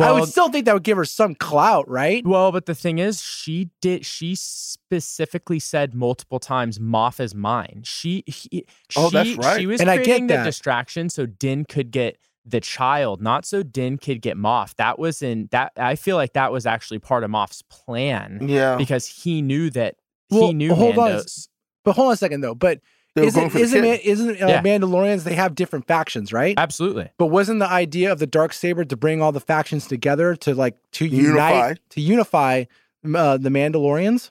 [0.00, 2.24] I would still think that would give her some clout, right?
[2.24, 4.06] Well, but the thing is, she did.
[4.06, 8.64] She specifically said multiple times, "Moff is mine." She, he,
[8.96, 9.60] Oh, she, that's right.
[9.60, 10.44] She was And I get creating the that.
[10.44, 14.74] distraction so Din could get the child, not so Din could get Moff.
[14.76, 15.72] That was in that.
[15.76, 18.76] I feel like that was actually part of Moff's plan Yeah.
[18.76, 19.96] because he knew that
[20.30, 21.22] Well, he knew hold on.
[21.84, 22.54] But hold on a second though.
[22.54, 22.80] But
[23.14, 24.00] They were going isn't for isn't kid.
[24.00, 24.62] it, isn't uh, Yeah.
[24.62, 25.24] Mandalorians?
[25.24, 26.54] They have different factions, right?
[26.58, 27.10] Absolutely.
[27.18, 30.54] But wasn't the idea of the dark saber to bring all the factions together to
[30.54, 31.50] like to Unify.
[31.50, 32.64] unite to unify
[33.14, 34.30] uh, the Mandalorians?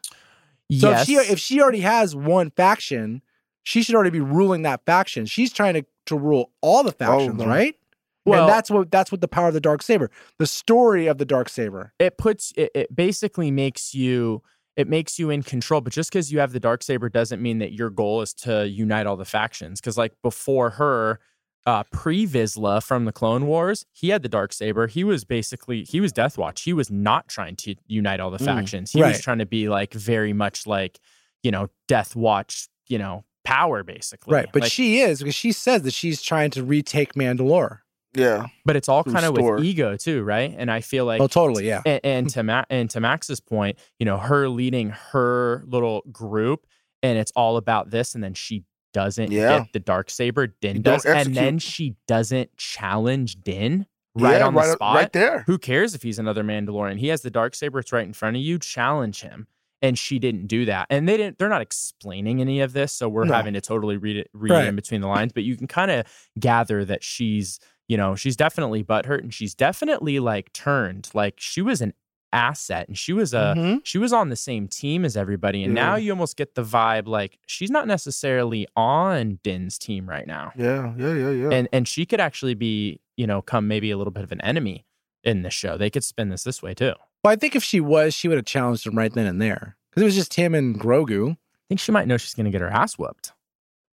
[0.72, 1.02] So yes.
[1.02, 3.22] if she if she already has one faction,
[3.64, 5.26] she should already be ruling that faction.
[5.26, 7.46] She's trying to to rule all the factions, no.
[7.46, 7.76] right?
[8.26, 11.18] Well- and that's what that's what the power of the dark saber, the story of
[11.18, 11.94] the dark saber.
[12.00, 14.42] it puts it, it basically makes you
[14.76, 17.58] it makes you in control but just because you have the dark saber doesn't mean
[17.60, 21.20] that your goal is to unite all the factions because like before her
[21.66, 25.84] uh pre Vizsla from the clone wars he had the dark saber he was basically
[25.84, 29.02] he was death watch he was not trying to unite all the Mm, factions he
[29.02, 31.00] was trying to be like very much like
[31.44, 34.48] you know death watch you know power basically Right.
[34.54, 37.80] But Like, she is because she says that she's trying to retake Mandalore.
[38.16, 38.48] Yeah.
[38.66, 41.68] but it's all kind of with ego too right and i feel like oh, totally,
[41.68, 41.82] yeah.
[41.86, 46.66] and, and to Ma- and to Max's point, you know, her leading her little group,
[47.04, 49.60] and it's all about this, and then she doesn't Yeah.
[49.60, 50.48] get the dark saber.
[50.48, 54.96] Din You does, and then she doesn't challenge Din right yeah, on the right, spot.
[54.96, 55.44] Right there.
[55.46, 56.98] Who cares if he's another Mandalorian?
[56.98, 57.78] He has the dark saber.
[57.80, 58.58] It's right in front of you.
[58.58, 59.46] Challenge him.
[59.82, 60.88] And she didn't do that.
[60.90, 61.38] And they didn't.
[61.38, 63.34] They're not explaining any of this, so we're No.
[63.36, 64.66] having to totally read it, read Right.
[64.66, 65.32] it in between the lines.
[65.32, 66.06] But you can kind of
[66.38, 71.10] gather that she's, you know, she's definitely butthurt, and she's definitely like turned.
[71.14, 71.94] Like she was an
[72.32, 73.82] asset, and she was a Mhm.
[73.84, 75.64] she was on the same team as everybody.
[75.64, 80.28] And now you almost get the vibe like she's not necessarily on Din's team right
[80.28, 81.50] now Yeah, yeah, yeah, yeah.
[81.52, 84.40] and and she could actually be you know come maybe a little bit of an
[84.42, 84.86] enemy
[85.24, 87.82] in this show they could spin this this way too Well, I think if she
[87.82, 90.54] was, she would have challenged him right then and there because it was just him
[90.54, 91.32] and Grogu.
[91.32, 93.34] I think she might know she's going to get her ass whooped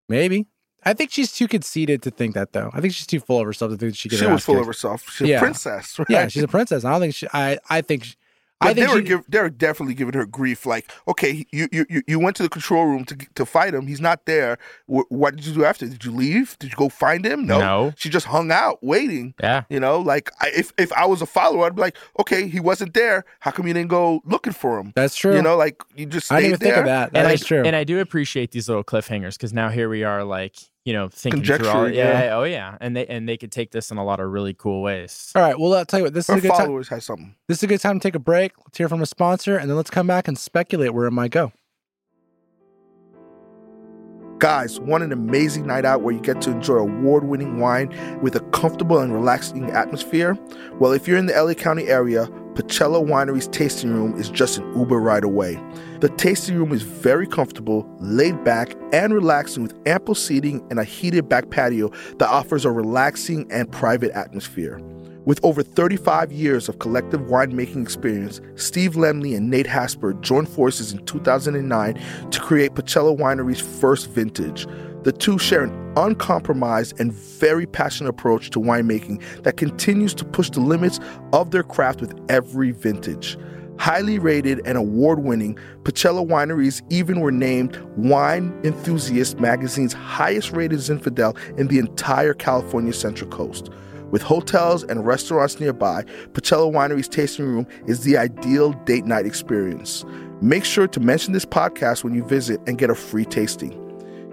[0.08, 0.46] Maybe.
[0.84, 2.70] I think she's too conceited to think that though.
[2.72, 4.18] I think she's too full of herself to think she could.
[4.18, 5.08] she was full of herself.
[5.10, 5.36] She's Yeah.
[5.38, 6.06] a princess, right?
[6.10, 6.84] Yeah, she's a princess.
[6.84, 7.26] I don't think she.
[7.32, 7.58] I.
[7.70, 8.04] I think.
[8.04, 8.14] She,
[8.60, 10.64] But I think they were she, give, they were definitely giving her grief.
[10.64, 13.86] Like, okay, you you you- you went to the control room to to fight him.
[13.88, 14.58] He's not there.
[14.86, 15.86] Wh- what did you do after?
[15.88, 16.56] Did you leave?
[16.60, 17.46] Did you go find him?
[17.46, 17.58] No.
[17.58, 17.92] No.
[17.96, 19.34] She just hung out waiting.
[19.42, 22.46] yeah You know, like I, if if I was a follower, I'd be like, okay,
[22.48, 23.24] he wasn't there.
[23.40, 24.92] How come you didn't go looking for him?
[24.94, 25.34] That's true.
[25.34, 26.74] You know, like you just I stayed didn't even there.
[26.76, 27.12] think of that.
[27.12, 27.62] That and true.
[27.66, 31.08] and I do appreciate these little cliffhangers because now here we are like you know
[31.08, 32.36] thinking through all yeah, yeah.
[32.36, 34.82] oh yeah and they and they could take this in a lot of really cool
[34.82, 35.58] ways All right.
[35.58, 36.14] Well, I'll tell you what.
[36.14, 36.66] This is a good time.
[36.66, 37.34] followers had something.
[37.48, 38.52] This is a good time to take a break.
[38.58, 41.30] Let's hear from a sponsor, and then let's come back and speculate where it might
[41.30, 41.52] go.
[44.38, 47.88] Guys, want an amazing night out where you get to enjoy award winning wine
[48.20, 50.36] with a comfortable and relaxing atmosphere?
[50.78, 54.78] Well, if you're in the LA County area, Pulchella Winery's tasting room is just an
[54.78, 55.60] Uber ride away.
[55.98, 60.84] The tasting room is very comfortable, laid back, and relaxing with ample seating and a
[60.84, 64.80] heated back patio that offers a relaxing and private atmosphere.
[65.24, 70.92] With over 35 years of collective winemaking experience, Steve Lemley and Nate Hasper joined forces
[70.92, 74.68] in 2009 to create Pulchella Winery's first vintage.
[75.04, 80.48] The two share an uncompromised and very passionate approach to winemaking that continues to push
[80.48, 80.98] the limits
[81.34, 83.36] of their craft with every vintage.
[83.78, 90.78] Highly rated and award winning, Pulchella Wineries even were named Wine Enthusiast magazine's highest rated
[90.78, 93.68] Zinfandel in the entire California Central Coast.
[94.10, 100.02] With hotels and restaurants nearby, Pulchella Winery's tasting room is the ideal date night experience.
[100.40, 103.83] Make sure to mention this podcast when you visit and get a free tasting.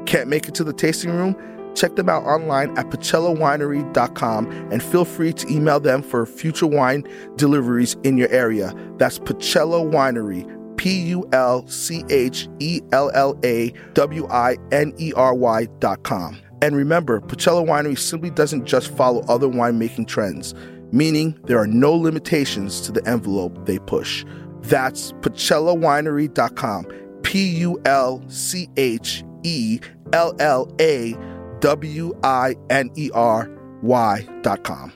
[0.06, 1.36] Can't make it to the tasting room?
[1.76, 7.04] Check them out online at pulchellawinery.com and feel free to email them for future wine
[7.38, 8.74] deliveries in your area.
[8.98, 10.46] That's Pulchella Winery,
[10.78, 15.66] P U L C H E L L A W I N E R Y
[15.80, 16.38] dot com.
[16.62, 20.54] And remember, Pulchella Winery simply doesn't just follow other winemaking trends,
[20.92, 24.26] meaning there are no limitations to the envelope they push.
[24.62, 26.88] That's pulchellawinery.com.
[27.24, 29.80] P U L C H E
[30.14, 31.16] L L A
[31.60, 33.50] W I N E R
[33.82, 34.94] Y dot com.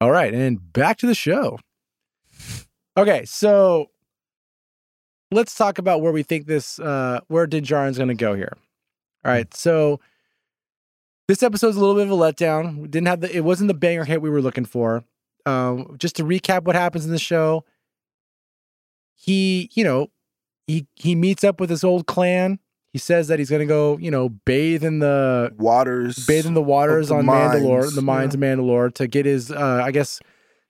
[0.00, 1.58] All right, and back to the show.
[2.96, 3.86] Okay, so
[5.30, 8.56] let's talk about where we think this, uh, where Din Djarin's going to go here.
[9.24, 10.00] All right, so
[11.28, 12.78] this episode's a little bit of a letdown.
[12.78, 15.04] We didn't have the, it wasn't the banger hit we were looking for.
[15.46, 17.64] Um, just to recap what happens in the show,
[19.14, 20.08] he, you know,
[20.66, 22.58] he he meets up with his old clan.
[22.92, 26.26] He says that he's going to go, you know, bathe in the Waters.
[26.26, 29.50] bathe in the waters the on Mandalore, mines, the mines of Mandalore, to get his,
[29.50, 30.20] uh, I guess,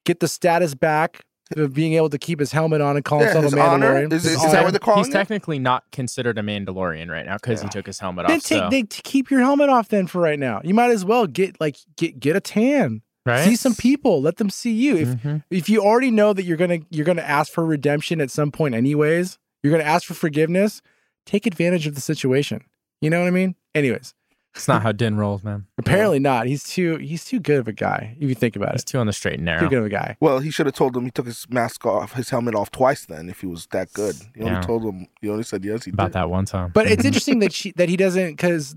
[0.06, 1.24] get the status back
[1.56, 3.94] of being able to keep his helmet on and call Yeah, himself his a honor.
[4.06, 4.12] Mandalorian.
[4.12, 4.52] Is, His it, is honor.
[4.52, 5.12] that what they're calling He's it?
[5.12, 7.64] technically not considered a Mandalorian right now because Yeah.
[7.64, 8.42] he took his helmet then off.
[8.44, 10.60] take, so- they, to keep your helmet off then for right now.
[10.62, 13.02] You might as well get like get get a tan.
[13.26, 13.44] right?
[13.44, 14.22] See some people.
[14.22, 14.96] Let them see you.
[14.96, 15.42] If Mhm.
[15.50, 18.74] if you already know that you're gonna you're gonna ask for redemption at some point
[18.76, 20.82] anyways, you're gonna ask for forgiveness.
[21.26, 22.64] Take advantage of the situation.
[23.00, 23.54] You know what I mean?
[23.74, 24.12] Anyways,
[24.54, 25.66] It's not how Din rolls, man.
[25.78, 26.46] apparently not.
[26.46, 28.16] He's too he's too good of a guy.
[28.20, 28.74] If you think about it.
[28.74, 29.60] He's it, too on the straight and narrow.
[29.62, 30.16] too good of a guy.
[30.20, 33.06] Well, he should have told him he took his mask off, his helmet off twice.
[33.06, 34.60] Then, if he was that good, he only Yeah.
[34.62, 35.06] told him.
[35.20, 35.84] He only said yes.
[35.84, 36.12] He About did.
[36.14, 36.70] that one time.
[36.74, 38.76] But it's interesting that she that he doesn't because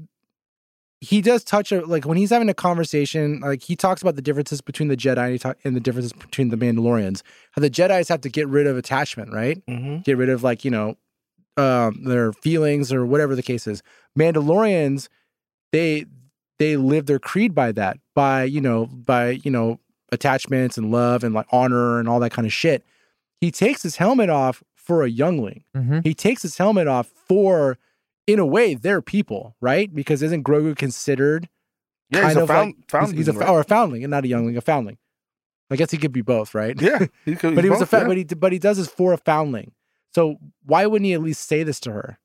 [1.06, 4.22] he does touch a, like when he's having a conversation, like he talks about the
[4.22, 7.22] differences between the Jedi and, he talk, and the differences between the Mandalorians.
[7.52, 9.62] How the Jedi's have to get rid of attachment, right?
[9.68, 10.04] Mhm.
[10.04, 10.98] Get rid of like you know
[11.58, 13.82] um, their feelings or whatever the case is.
[14.20, 15.08] Mandalorians,
[15.72, 16.06] they
[16.60, 19.80] they live their creed by that, by you know by you know
[20.12, 22.84] attachments and love and like honor and all that kind of shit.
[23.42, 26.04] He takes his helmet off for a youngling Mhm.
[26.04, 27.78] he takes his helmet off for
[28.28, 29.94] in a way they're people right?
[29.94, 31.50] Because isn't grogu considered
[32.10, 33.50] Yeah, he's kind a of found, like he's- foundling, he's, a right?
[33.50, 34.98] or a foundling and not a youngling a foundling.
[35.72, 36.80] I guess he could be both right?
[36.80, 38.08] Yeah, he could, but he he's was a both, fa- yeah.
[38.08, 39.72] but he but he does this for a foundling.
[40.14, 42.20] So why wouldn't he at least say this to her?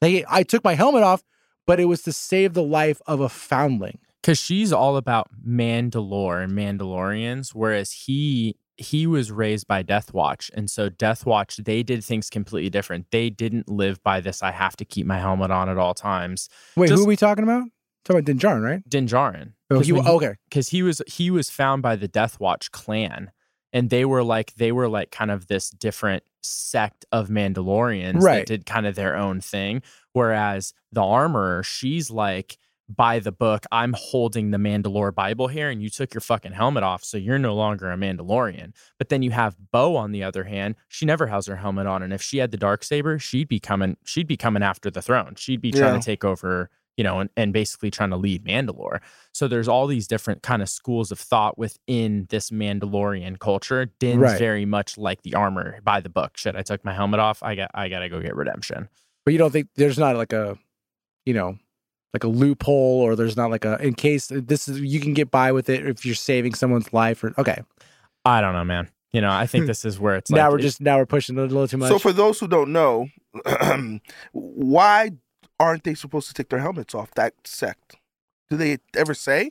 [0.00, 1.22] Hey i took my helmet off
[1.66, 3.98] but it was to save the life of a foundling.
[4.22, 10.50] Because she's all about Mandalore and Mandalorians, whereas he he was raised by Death Watch,
[10.54, 13.06] and so Death Watch they did things completely different.
[13.10, 14.42] They didn't live by this.
[14.42, 16.48] I have to keep my helmet on at all times.
[16.76, 17.64] wait who are we talking about
[18.04, 19.52] talking about Din Djarin, right Din Djarin.
[19.70, 23.32] Oh, he, okay because he was he was found by the Death Watch clan,
[23.72, 28.38] and they were like they were like kind of this different sect of Mandalorians Right.
[28.38, 29.82] that did kind of their own thing.
[30.12, 32.58] Whereas the armorer, she's like
[32.88, 36.82] by the book, I'm holding the Mandalore Bible here, and you took your fucking helmet
[36.82, 38.72] off, so you're no longer a Mandalorian.
[38.98, 42.02] But then you have Bo on the other hand, she never has her helmet on,
[42.02, 45.02] and if she had the dark saber, she'd be coming, she'd be coming after the
[45.02, 45.34] throne.
[45.36, 45.98] She'd be trying Yeah.
[46.00, 49.00] to take over, you know, and, and basically trying to lead Mandalore.
[49.32, 53.84] So there's all these different kind of schools of thought within this Mandalorian culture.
[54.00, 54.38] Din's Right.
[54.38, 56.36] very much like the armor by the book.
[56.38, 57.42] Shit, I took my helmet off.
[57.42, 58.88] I got I gotta go get redemption.
[59.24, 60.58] But you don't think there's not like a,
[61.26, 61.58] you know,
[62.12, 65.30] like a loophole or there's not like a in case this is you can get
[65.30, 67.62] by with it if you're saving someone's life or okay.
[68.24, 68.88] I don't know, man.
[69.12, 71.38] You know, I think this is where it's now like we're just now we're pushing
[71.38, 71.90] a little too much.
[71.90, 73.08] So, for those who don't know,
[74.32, 75.10] why
[75.58, 77.10] aren't they supposed to take their helmets off?
[77.14, 77.96] That sect.
[78.50, 79.50] Do they ever say?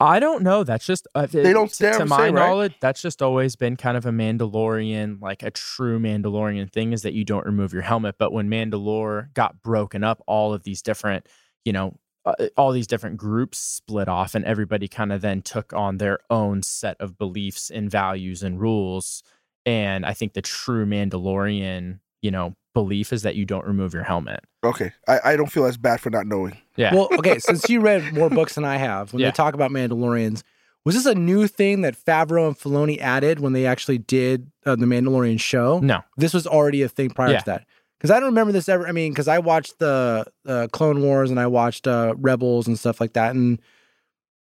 [0.00, 0.62] I don't know.
[0.62, 2.34] That's just uh, They don't to, dare to say, my right?
[2.34, 2.74] knowledge.
[2.80, 7.14] That's just always been kind of a Mandalorian, like a true Mandalorian thing, is that
[7.14, 8.14] you don't remove your helmet.
[8.16, 11.26] But when Mandalore got broken up, all of these different,
[11.68, 15.72] you know, uh, all these different groups split off, and everybody kind of then took
[15.74, 19.22] on their own set of beliefs and values and rules.
[19.66, 24.02] And I think the true Mandalorian, you know, belief is that you don't remove your
[24.04, 24.40] helmet.
[24.64, 26.56] Okay, I, I don't feel as bad for not knowing.
[26.76, 26.94] Yeah.
[26.94, 29.28] well, okay, since you read more books than I have, when Yeah.
[29.28, 30.42] they talk about Mandalorians,
[30.86, 34.74] was this a new thing that Favreau and Filoni added when they actually did uh,
[34.76, 35.80] the Mandalorian show?
[35.80, 36.00] no.
[36.16, 37.38] This was already a thing prior Yeah.
[37.40, 37.66] to that.
[37.98, 38.86] Because I don't remember this ever.
[38.86, 42.78] I mean, because I watched the uh, Clone Wars and I watched uh, Rebels and
[42.78, 43.60] stuff like that, and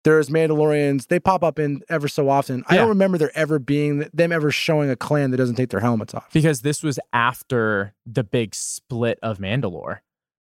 [0.05, 1.07] there's Mandalorians.
[1.07, 2.63] They pop up in ever so often.
[2.67, 5.79] I don't remember there ever being them ever showing a clan that doesn't take their
[5.81, 6.31] helmets off.
[6.33, 9.99] because this was after the big split of Mandalore.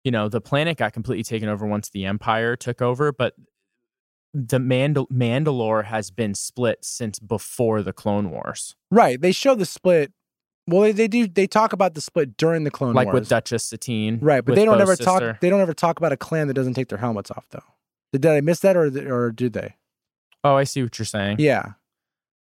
[0.05, 3.35] You know, the planet got completely taken over once the Empire took over, but
[4.33, 9.20] the Mandal- Mandalore has been split since before the Clone Wars, Right.
[9.20, 10.12] They show the split.
[10.69, 11.27] Well, they, they do.
[11.27, 13.15] They talk about the split during the Clone like Wars.
[13.21, 14.19] with Duchess Satine.
[14.21, 15.41] right, but they don't Bo's ever talk.
[15.41, 17.63] They don't ever talk about a clan that doesn't take their helmets off, though.
[18.13, 19.77] Did, did I miss that, or or did they?
[20.45, 21.37] Oh, I see what you're saying.
[21.41, 21.73] Yeah,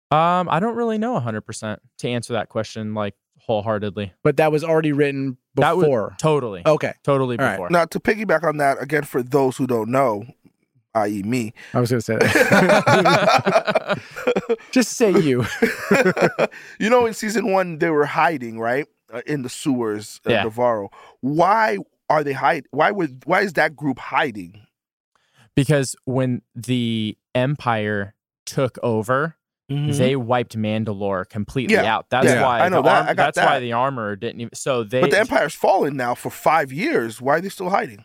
[0.09, 4.13] Um, I don't really know 100% to answer that question like wholeheartedly.
[4.23, 6.15] but that was already written That was- before.
[6.17, 6.63] Totally.
[6.65, 7.51] okay, Totally All right.
[7.53, 7.69] before.
[7.69, 10.25] Now, to piggyback on that, again, for those who don't know,
[10.95, 13.99] i.e., me, I was going to say that.
[14.71, 15.45] Just say you.
[16.79, 18.85] you know, in season one, they were hiding, right?
[19.11, 20.43] Uh, in the sewers of Yeah.
[20.45, 20.89] Nevarro.
[21.21, 21.77] Why
[22.09, 22.65] are they hide?
[22.71, 23.23] Why would?
[23.25, 24.61] Why is that group hiding?
[25.55, 28.15] because when the Empire
[28.47, 29.35] took over,
[29.69, 31.83] they wiped Mandalore completely Mm-hmm.
[31.85, 32.09] Yeah, out.
[32.09, 32.95] That's yeah, why I know the that.
[32.97, 35.95] arm- I got that's why the armor didn't even so they but the Empire's fallen
[35.95, 37.21] now for five years.
[37.21, 38.03] Why are they still hiding?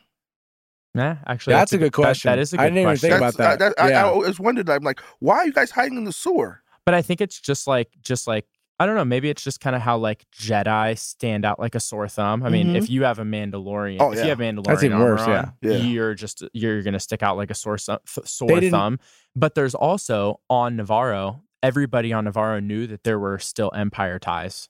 [0.99, 2.29] Nah, actually That's a good that- question.
[2.33, 3.11] that is a good I didn't even question.
[3.11, 3.81] think about That's- that.
[3.83, 4.05] I, I Yeah.
[4.07, 4.69] always wondered.
[4.69, 6.61] I'm like, why are you guys hiding in the sewer?
[6.85, 8.47] But I think it's just like just like
[8.81, 9.05] I don't know.
[9.05, 12.45] Maybe it's just kind of how like Jedi stand out like a sore thumb.
[12.45, 12.77] I mean, Mhm.
[12.77, 14.23] if you have a Mandalorian, Oh, if yeah.
[14.25, 15.39] you have Mandalorian That's even armor worse, yeah.
[15.41, 15.73] on, Yeah.
[15.79, 18.99] you're just you're gonna stick out like a sore su- th- They sore didn't- thumb.
[19.37, 21.41] But there's also on Nevarro.
[21.63, 24.69] Everybody on Nevarro knew that there were still Empire ties,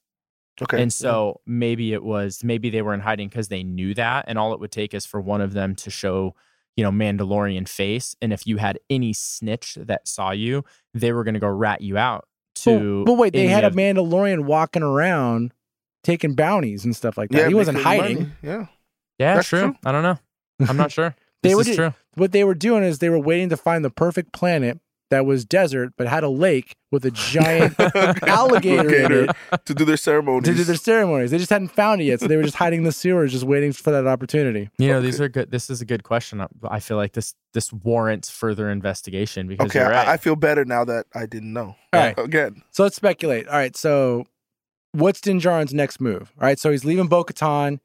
[0.62, 0.82] Okay.
[0.82, 4.38] and so maybe it was maybe they were in hiding because they knew that, and
[4.38, 6.34] all it would take is for one of them to show.
[6.76, 11.24] You know, Mandalorian face, and if you had any snitch that saw you, they were
[11.24, 12.28] gonna go rat you out.
[12.62, 15.52] To But, but wait, they any had a Mandalorian walking around
[16.04, 17.38] taking bounties and stuff like that.
[17.38, 18.16] yeah, he wasn't hiding.
[18.18, 18.30] money.
[18.44, 18.66] Yeah.
[19.18, 19.60] Yeah, That's true.
[19.60, 19.74] true.
[19.84, 20.18] I don't know.
[20.68, 21.16] I'm not sure.
[21.42, 21.94] They this would is true.
[22.14, 24.78] What they were doing is they were waiting to find the perfect planet
[25.10, 27.74] that was desert but had a lake with a giant
[28.26, 29.36] alligator in it
[29.66, 30.44] to do their ceremonies.
[30.48, 31.30] to do their ceremonies.
[31.30, 33.44] They just hadn't found it yet, so they were just hiding in the sewers, just
[33.44, 34.70] waiting for that opportunity.
[34.78, 35.50] You know, these are good.
[35.50, 36.40] This is a good question.
[36.40, 40.06] I- I feel like this this warrants further investigation because okay, you're right.
[40.08, 41.74] I, I feel better now that I didn't know.
[41.92, 42.18] All right.
[42.18, 42.62] Again.
[42.70, 43.48] So let's speculate.
[43.48, 44.26] All right, so
[44.92, 46.32] what's Din Djarin's next move?
[46.40, 47.80] All right, so he's leaving Bo Katan.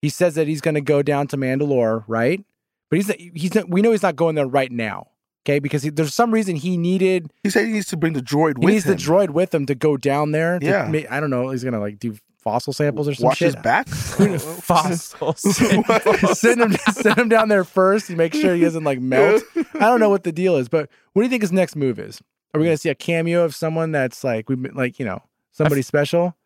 [0.00, 2.44] He says that he's going to go down to Mandalore, right?
[2.90, 5.08] But he's he's we know he's not going there right now,
[5.46, 5.58] okay?
[5.58, 8.58] Because he, there's some reason he needed He said he needs to bring the droid
[8.58, 8.92] he with needs him.
[8.92, 10.58] the droid with him to go down there.
[10.58, 10.88] to Yeah.
[10.90, 11.50] ma- I don't know.
[11.50, 13.54] He's going to like do fossil samples or some Watch shit.
[13.54, 13.86] his back.
[13.88, 15.40] Fossils.
[16.38, 19.42] send him send him down there first and make sure he doesn't like melt.
[19.74, 21.98] I don't know what the deal is, but what do you think his next move
[21.98, 22.20] is?
[22.54, 25.22] Are we going to see a cameo of someone that's like we like you know
[25.52, 26.36] somebody special?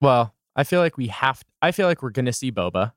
[0.00, 1.42] well, I feel like we have.
[1.62, 2.92] I feel like we're gonna see Boba.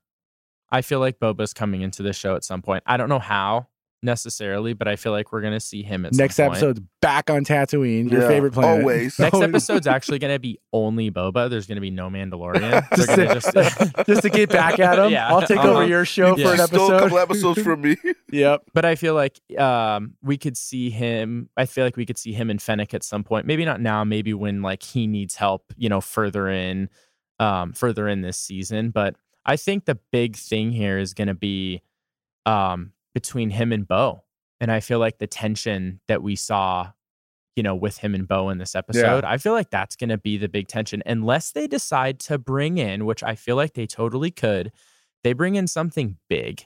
[0.71, 2.83] I feel like Boba's coming into the show at some point.
[2.85, 3.67] I don't know how
[4.03, 6.57] necessarily, but I feel like we're gonna see him at Next some point.
[6.57, 8.81] episode's back on Tatooine, your Yeah, favorite planet.
[8.81, 9.19] Always.
[9.19, 11.49] Next episode's actually gonna be only Boba.
[11.49, 12.87] There's gonna be no Mandalorian.
[12.95, 15.11] just, They're gonna to, just- just to get back at him.
[15.11, 15.27] Yeah.
[15.29, 15.71] I'll take Uh-huh.
[15.71, 16.45] over your show Yeah.
[16.47, 17.49] for an You stole a couple episode.
[17.51, 17.95] episodes from me.
[18.31, 18.63] yep.
[18.73, 21.49] but I feel like um, we could see him.
[21.55, 23.45] I feel like we could see him in Fennec at some point.
[23.45, 24.03] Maybe not now.
[24.03, 25.73] Maybe when like he needs help.
[25.77, 26.89] You know, further in,
[27.39, 28.89] um, further in this season.
[28.91, 31.81] But I think the big thing here is going to be
[32.45, 34.23] um, between him and Bo,
[34.59, 36.91] and I feel like the tension that we saw.
[37.57, 40.17] You know, with him and Bo in this episode, I feel like that's going to
[40.17, 43.85] be the big tension, unless they decide to bring in, which I feel like they
[43.85, 44.71] totally could.
[45.25, 46.65] They bring in something big,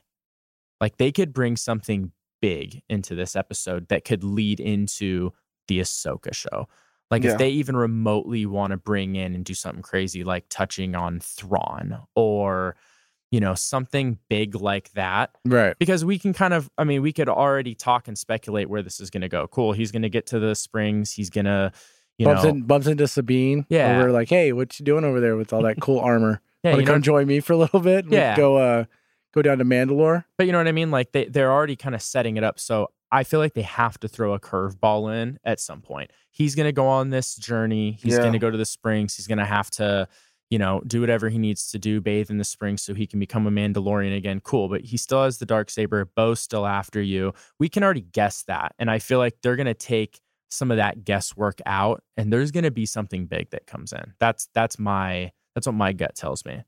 [0.80, 5.34] like they could bring something big into this episode that could lead into
[5.68, 6.68] the Ahsoka show.
[7.10, 7.32] Like Yeah.
[7.32, 11.20] if they even remotely want to bring in and do something crazy, like touching on
[11.20, 12.76] Thrawn or
[13.36, 15.76] you know something big like that, Right.
[15.78, 19.00] because we can kind of, I mean, we could already talk and speculate where this
[19.02, 19.46] is going to go.
[19.48, 21.12] Cool, he's going to get to the springs.
[21.12, 21.72] He's going to,
[22.18, 23.66] you bumps, know, in, bumps into Sabine.
[23.68, 24.02] Yeah.
[24.02, 26.40] We're like, hey, what you doing over there with all that cool armor?
[26.64, 28.06] yeah, Want to know, come join me for a little bit?
[28.10, 28.38] Yeah.
[28.38, 28.86] Go uh
[29.34, 30.24] go down to Mandalore.
[30.38, 30.92] But you know what I mean?
[30.92, 32.58] Like they they're already kind of setting it up.
[32.60, 36.12] So I feel like they have to throw a curveball in at some point.
[36.32, 37.98] He's gonna go on this journey.
[38.02, 38.24] He's Yeah.
[38.24, 39.16] gonna go to the springs.
[39.16, 40.08] He's gonna have to,
[40.50, 43.20] you know, do whatever he needs to do, bathe in the spring so he can
[43.20, 44.40] become a Mandalorian again.
[44.42, 44.70] Cool.
[44.70, 46.06] But he still has the dark saber.
[46.16, 47.34] Bo's still after you.
[47.60, 48.74] We can already guess that.
[48.78, 50.20] And I feel like they're gonna take
[50.50, 54.14] some of that guesswork out and there's gonna be something big that comes in.
[54.20, 56.64] That's that's my that's what my gut tells me.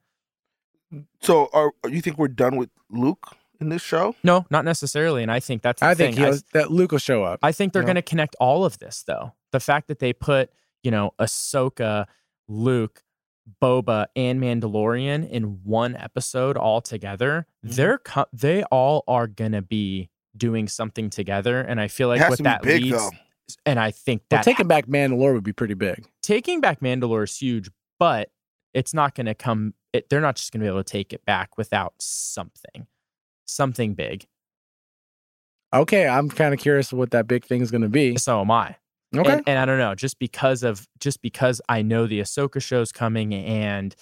[0.93, 4.15] Mm, so, are you think we're done with Luke in this show?
[4.23, 5.21] No, not necessarily.
[5.21, 6.17] And I think that's the I think.
[6.17, 7.39] I- he'll, that Luke will show up.
[7.43, 7.87] I think they're Yeah.
[7.87, 9.33] going to connect all of this, though.
[9.51, 10.49] The fact that they put,
[10.83, 12.05] you know, Ahsoka,
[12.47, 13.03] Luke,
[13.61, 17.75] Boba, and Mandalorian in one episode all together, Mhm.
[17.75, 22.27] they're co- they all are going to be doing something together, and I feel like
[22.29, 23.09] what that big leads, though.
[23.65, 26.05] and I think well, taking back Mandalore would be pretty big.
[26.21, 27.69] taking back Mandalore is huge,
[27.99, 28.29] but
[28.73, 29.73] it's not going to come.
[29.93, 32.85] It, they're not just going to be able to take it back without something,
[33.45, 34.27] something big.
[35.73, 38.17] Okay, I'm kind of curious what that big thing is going to be.
[38.17, 38.75] So am I.
[39.15, 39.31] Okay.
[39.31, 42.91] And, and I don't know, just because of just because I know the Ahsoka show's
[42.91, 43.95] coming, and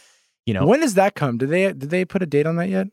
[0.45, 1.38] you know, when does that come?
[1.38, 2.88] Did they did they put a date on that yet?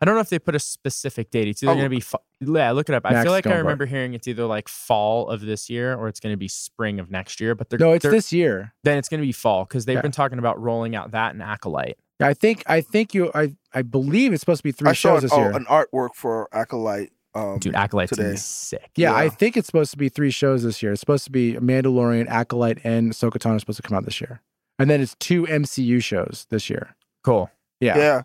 [0.00, 1.48] I don't know if they put a specific date.
[1.48, 1.74] It's either Oh.
[1.74, 3.04] going to be, fa- yeah, look it up.
[3.04, 3.62] I feel like I Stonebart.
[3.64, 7.00] remember hearing it's either like fall of this year or it's going to be spring
[7.00, 7.56] of next year.
[7.56, 8.72] But they're, No, it's they're- this year.
[8.84, 10.02] Then it's going to be fall because they've Yeah.
[10.02, 11.98] been talking about rolling out that and Acolyte.
[12.20, 15.14] I think I think you I I believe it's supposed to be three I saw
[15.14, 15.50] shows an, this oh, year.
[15.52, 17.10] an artwork for Acolyte.
[17.34, 18.32] Um, Dude, Acolyte's going to today.
[18.34, 18.90] be sick.
[18.96, 20.92] yeah, I think it's supposed to be three shows this year.
[20.92, 24.20] It's supposed to be Mandalorian, Acolyte, and Ahsoka Tano are supposed to come out this
[24.20, 24.40] year,
[24.78, 26.96] and then it's two MCU shows this year.
[27.22, 27.50] Cool.
[27.80, 28.22] Yeah, Yeah.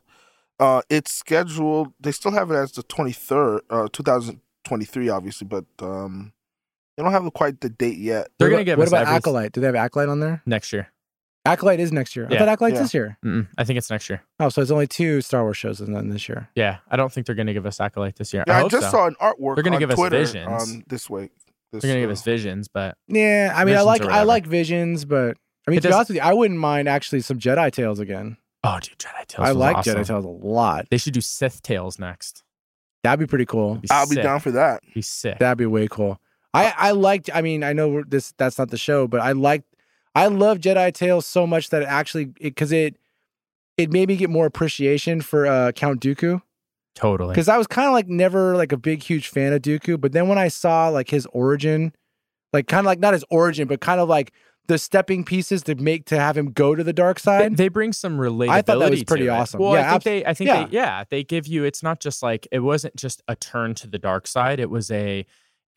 [0.60, 1.94] Uh, it's scheduled.
[2.00, 5.66] They still have it as the twenty third, uh, two thousand twenty three, obviously, but
[5.80, 6.32] um,
[6.96, 8.30] they don't have quite the date yet.
[8.40, 9.52] They're What going to get What about Acolyte?
[9.52, 10.42] Do they have Acolyte on there?
[10.46, 10.88] next year.
[11.46, 12.26] Acolyte is next year.
[12.30, 12.40] I Yeah.
[12.40, 12.82] thought Acolyte's Yeah.
[12.84, 13.18] this year.
[13.26, 14.22] Mm-mm, I think it's next year.
[14.40, 16.48] Oh, so it's only two Star Wars shows and then this year.
[16.56, 18.44] Yeah, I don't think they're going to give us Acolyte this year.
[18.48, 18.92] Yeah, I, I, just so.
[18.92, 19.56] saw an artwork.
[19.56, 20.64] They're gonna on give us Visions.
[20.64, 21.32] um, this week.
[21.72, 24.46] This, They're going to give us visions, but Yeah, I mean, I like I like
[24.46, 25.38] Visions, but
[25.68, 28.00] I mean, It to be honest with you, I wouldn't mind actually some Jedi Tales
[28.00, 28.38] again.
[28.64, 29.48] Oh, dude, Jedi Tales.
[29.48, 29.96] I like awesome.
[29.98, 30.86] Jedi Tales a lot.
[30.92, 32.44] They should do Sith Tales next.
[33.04, 33.76] That'd be pretty cool.
[33.76, 34.82] Be I'll be down for that.
[34.94, 35.40] Be sick.
[35.40, 36.22] That'd be way cool.
[36.54, 37.30] I I liked.
[37.34, 39.66] I mean, I know this that's not the show, but I liked.
[40.16, 42.96] I love Jedi Tales so much that it actually because it,
[43.78, 46.42] it made me get more appreciation for uh, Count Dooku
[46.96, 47.32] totally.
[47.32, 50.12] because I was kind of like never like a big huge fan of Dooku, but
[50.12, 51.94] then when I saw like his origin,
[52.52, 54.32] like kind of like not his origin, but kind of like
[54.68, 57.58] the stepping pieces to make to have him go to the dark They, side.
[57.58, 58.50] they bring some relatability.
[58.50, 59.60] I thought that was pretty awesome.
[59.60, 60.66] Well, Yeah, I think they, I think yeah.
[60.66, 61.64] they, yeah, they give you.
[61.66, 64.60] It's not just like it wasn't just a turn to the dark side.
[64.62, 65.26] It was a,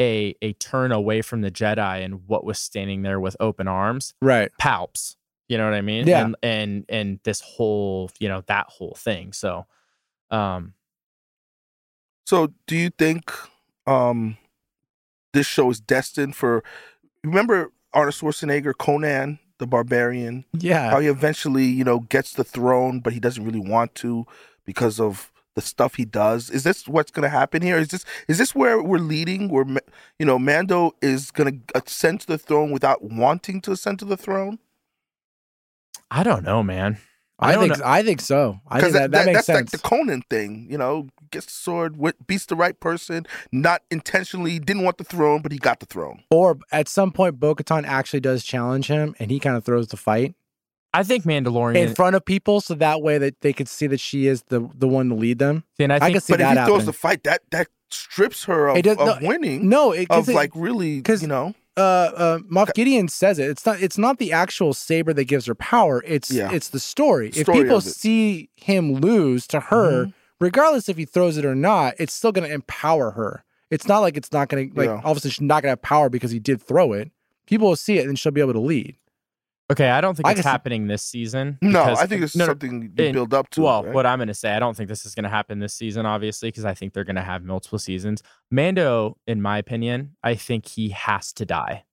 [0.01, 4.15] a, a turn away from the Jedi and what was standing there with open arms.
[4.21, 4.51] right.
[4.61, 5.17] Palps.
[5.49, 6.07] You know what I mean?
[6.09, 6.25] Yeah.
[6.25, 9.33] And and and this whole, you know, that whole thing.
[9.33, 9.67] So,
[10.31, 10.75] um,
[12.25, 13.31] So, do you think
[13.87, 14.37] um,
[15.33, 16.65] this show is destined for?
[17.23, 20.91] Remember Arnold Schwarzenegger, Conan the Barbarian, Yeah.
[20.91, 24.27] how he eventually, you know, gets the throne, but he doesn't really want to
[24.67, 26.51] because of the stuff he does.
[26.51, 27.79] Is this what's going to happen here?
[27.79, 29.49] Is this is this where we're leading?
[29.49, 29.65] Where
[30.19, 34.05] you know Mando is going to ascend to the throne without wanting to ascend to
[34.05, 34.61] the throne?
[36.11, 36.99] I don't know, man.
[37.39, 37.85] I, don't think know.
[37.85, 38.61] I think so.
[38.67, 39.57] I think Because that, that, makes that's sense.
[39.57, 41.97] like the Conan thing, you know, gets the sword,
[42.27, 46.23] beats the right person, not intentionally, didn't want the throne, but he got the throne.
[46.31, 49.89] or at some point, Bo Katan actually does challenge him, and he kind of throws
[49.89, 50.35] the fight
[50.99, 51.77] I think Mandalorian.
[51.77, 54.69] in front of people, so that way that they could see that she is the
[54.75, 55.65] the one to lead them.
[55.79, 56.87] and I I, think see but if that he throws happening.
[56.87, 60.25] the fight, that that strips her of, It does- of no, winning, no, it, 'cause
[60.25, 63.49] of it- like really, because you know, uh, uh, Moff Gideon says it.
[63.51, 63.81] It's not.
[63.83, 66.03] It's not the actual saber that gives her power.
[66.07, 66.51] It's Yeah.
[66.53, 67.29] it's the story.
[67.29, 70.13] if Story people see him lose to her, Mhm.
[70.41, 73.45] regardless if he throws it or not, it's still going to empower her.
[73.71, 75.01] It's not like it's not going to like Yeah.
[75.05, 77.11] all of a sudden she's not going to have power because he did throw it.
[77.47, 78.97] People will see it and she'll be able to lead.
[79.71, 81.59] Okay, I don't think it's happening this season.
[81.63, 83.63] no, I think it's no, something you in- build up to.
[83.63, 83.95] Well, right?
[83.95, 86.07] what I'm going to say, I don't think this is going to happen this season,
[86.07, 88.23] obviously, because I think they're going to have multiple seasons.
[88.51, 91.85] Mando, in my opinion, I think he has to die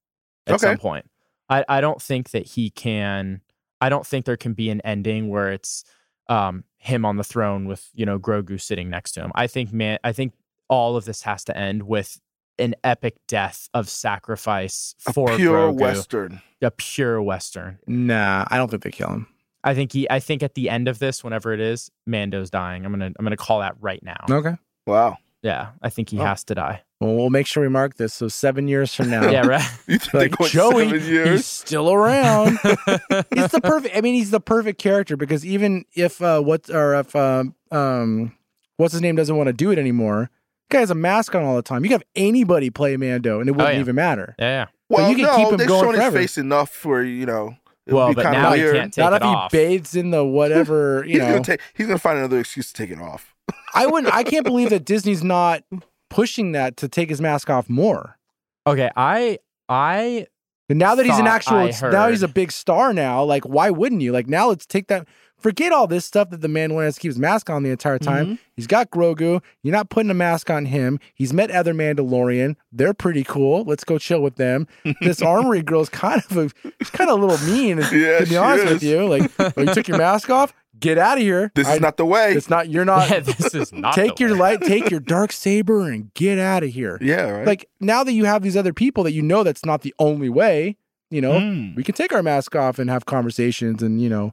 [0.46, 1.06] at some point.
[1.48, 3.40] I, I don't think that he can.
[3.80, 5.84] I don't think there can be an ending where it's
[6.28, 9.32] um, him on the throne with you know Grogu sitting next to him.
[9.34, 10.34] I think man, I think
[10.68, 12.20] all of this has to end with
[12.58, 16.40] an epic death of sacrifice for a for pure Grogu, western.
[16.62, 17.78] a pure western.
[17.86, 19.26] Nah, I don't think they kill him.
[19.62, 20.08] I think he.
[20.10, 22.84] I think at the end of this, whenever it is, Mando's dying.
[22.84, 23.12] I'm gonna.
[23.18, 24.24] I'm gonna call that right now.
[24.30, 24.56] Okay.
[24.86, 26.24] Wow, Yeah, I think he Oh.
[26.24, 26.82] has to die.
[27.00, 28.12] Well, we'll make sure we mark this.
[28.14, 29.66] So seven years from now, Yeah, right.
[29.86, 32.58] you think like Joey, seven he's still around.
[32.64, 33.96] it's the perfect.
[33.96, 38.34] I mean, he's the perfect character because even if uh, what or if um, um,
[38.76, 40.30] what's his name doesn't want to do it anymore,
[40.74, 41.82] guy has a mask on all the time.
[41.84, 43.80] You could have anybody play Mando, and it oh, wouldn't yeah.
[43.80, 44.34] even matter.
[44.38, 44.66] yeah, yeah.
[44.90, 46.18] Well, you can no, keep him they've going shown forever.
[46.18, 47.56] his face enough for you know.
[47.86, 48.76] It Well, would be but kind now of he weird.
[48.76, 51.04] can't take Not it if he bathes in the whatever.
[51.06, 51.60] You he's know, gonna take.
[51.74, 53.34] He's gonna find another excuse to take it off.
[53.74, 54.14] I wouldn't.
[54.14, 55.64] I can't believe that Disney's not
[56.10, 58.18] pushing that to take his mask off more.
[58.66, 60.26] Okay, I I
[60.68, 62.94] And now that he's an actual, now he's a big star.
[62.94, 64.12] Now, like, why wouldn't you?
[64.12, 65.06] Like, now let's take that.
[65.44, 67.98] Forget all this stuff that the Mandalorian has to keep his mask on the entire
[67.98, 68.26] time.
[68.26, 68.38] Mhm.
[68.56, 69.42] He's got Grogu.
[69.62, 70.98] You're not putting a mask on him.
[71.14, 72.56] He's met other Mandalorian.
[72.72, 73.62] They're pretty cool.
[73.64, 74.66] Let's go chill with them.
[75.02, 76.48] This armory girl's kind of a,
[76.80, 77.76] she's kind of a little mean.
[77.92, 80.54] Yeah, to be she honest with you, like, oh, you took your mask off.
[80.80, 81.52] Get out of here.
[81.54, 82.32] This I- is not the way.
[82.32, 82.70] It's not.
[82.70, 83.10] You're not.
[83.10, 84.38] yeah, this is not take the your way.
[84.38, 84.62] light.
[84.62, 86.96] Take your dark saber and get out of here.
[87.02, 87.46] yeah, right.
[87.46, 90.30] Like now that you have these other people that you know that's not the only
[90.30, 90.78] way.
[91.10, 91.76] You know, Mm.
[91.76, 94.32] we can take our mask off and have conversations and you know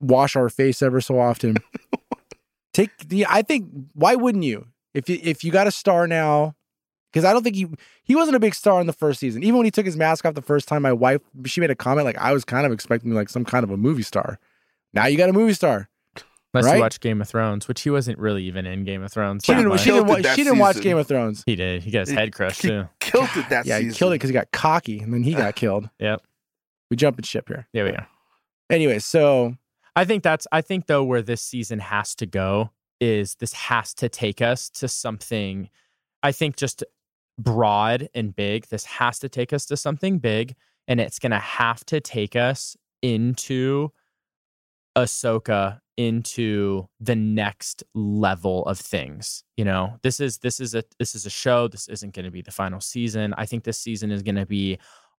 [0.00, 1.56] wash our face ever so often
[2.72, 6.54] take the i think why wouldn't you if you if you got a star now
[7.12, 7.66] because i don't think he
[8.04, 10.24] he wasn't a big star in the first season even when he took his mask
[10.24, 12.72] off the first time my wife she made a comment like i was kind of
[12.72, 14.38] expecting like some kind of a movie star
[14.94, 15.88] now you got a movie star
[16.54, 16.76] Unless right?
[16.76, 19.44] you watch Game of Thrones, which he wasn't really even in Game of Thrones.
[19.44, 21.54] she didn't she didn't, Killed wa- it that she didn't watch game of thrones He
[21.56, 21.82] did.
[21.82, 22.88] He got his He- head crushed he too.
[23.00, 23.90] killed it that yeah season.
[23.92, 26.22] he killed it because he got cocky and then he got killed Yep.
[26.90, 27.98] we jump jumping ship here There we go.
[28.70, 29.56] anyway so
[29.98, 32.70] I think that's I think though where this season has to go
[33.00, 35.70] is this has to take us to something
[36.22, 36.84] I think just
[37.36, 38.68] broad and big.
[38.68, 40.54] This has to take us to something big
[40.86, 43.90] and it's going to have to take us into
[44.96, 49.42] Ahsoka into the next level of things.
[49.56, 51.66] You know, this is this is a this is a show.
[51.66, 53.34] This isn't going to be the final season.
[53.36, 54.78] I think this season is going to be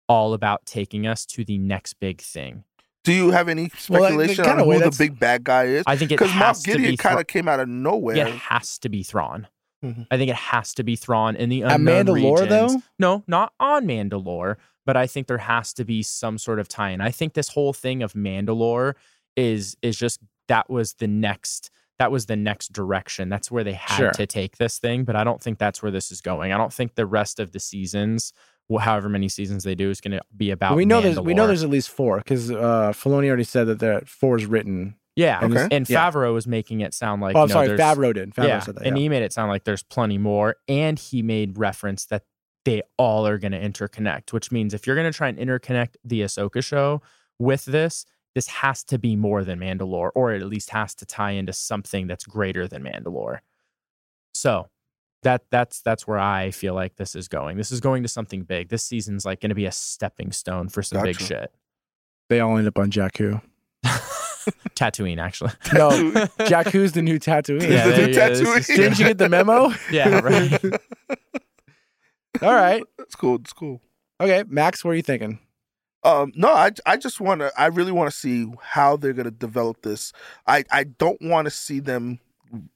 [0.09, 2.63] all about taking us to the next big thing.
[3.09, 5.65] Do you have any Well, like, the speculation kinda on who the big bad guy
[5.65, 5.85] is?
[5.87, 8.17] I think it Because has Moff Gideon be kind Thra- of came out of nowhere.
[8.17, 9.49] it has to be Thrawn.
[9.85, 10.07] Mhm.
[10.11, 12.49] I think it has to be Thrawn in the at unknown mandalore regions.
[12.75, 16.67] though No, not on Mandalore, but I think there has to be some sort of
[16.69, 17.01] tie-in.
[17.01, 18.95] I think this whole thing of Mandalore
[19.37, 23.29] is is just that was the next that was the next direction.
[23.29, 24.11] That's where they had Sure.
[24.13, 26.53] to take this thing, but I don't think that's where this is going.
[26.53, 30.01] I don't think the rest of the seasons, wh- however many seasons they do, is
[30.01, 30.77] going to be about.
[30.77, 33.79] we know there's we know there's at least four because uh, Filoni already said that
[33.79, 34.97] the four is written.
[35.17, 35.69] yeah, Okay.
[35.71, 36.11] and Yeah.
[36.11, 38.35] Favreau was making it sound like oh, I'm you know, sorry, Favreau did.
[38.35, 38.87] Favreau yeah, said that.
[38.87, 42.25] and he made it sound like there's plenty more, and he made reference that
[42.65, 45.95] they all are going to interconnect, which means if you're going to try and interconnect
[46.05, 47.01] the Ahsoka show
[47.39, 48.05] with this,
[48.35, 51.53] this has to be more than Mandalore, or it at least has to tie into
[51.55, 53.39] something that's greater than Mandalore.
[54.35, 54.67] So
[55.23, 57.57] that that's that's where I feel like this is going.
[57.57, 58.69] This is going to something big.
[58.69, 61.53] This season's like going to be a stepping stone for some big shit.
[62.29, 63.41] they all end up on Jakku.
[64.75, 65.51] Tatooine, actually.
[65.75, 65.91] No,
[66.47, 67.69] Jakku's the new Tatooine.
[67.69, 68.67] Yeah, The new you Tatooine.
[68.67, 69.71] Didn't you get the memo?
[69.91, 70.63] yeah, right.
[72.43, 72.83] All right.
[73.01, 73.37] It's cool.
[73.37, 73.81] It's cool.
[74.21, 75.39] Okay, Max, what are you thinking?
[76.05, 77.53] Um, no, I I just want to.
[77.61, 80.13] I really want to see how they're going to develop this.
[80.47, 82.21] I I don't want to see them.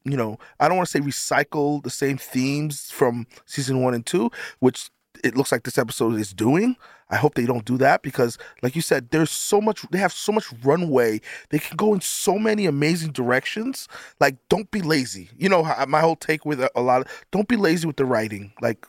[0.05, 4.05] You know, I don't want to say recycle the same themes from season one and
[4.05, 4.91] two, which
[5.23, 6.77] it looks like this episode is doing.
[7.11, 9.85] I hope they don't do that because, like you said, there's so much.
[9.91, 11.21] They have so much runway.
[11.51, 13.87] They can go in so many amazing directions.
[14.19, 15.29] Like, don't be lazy.
[15.37, 18.53] You know, my whole take with a, lot of don't be lazy with the writing.
[18.63, 18.87] Like,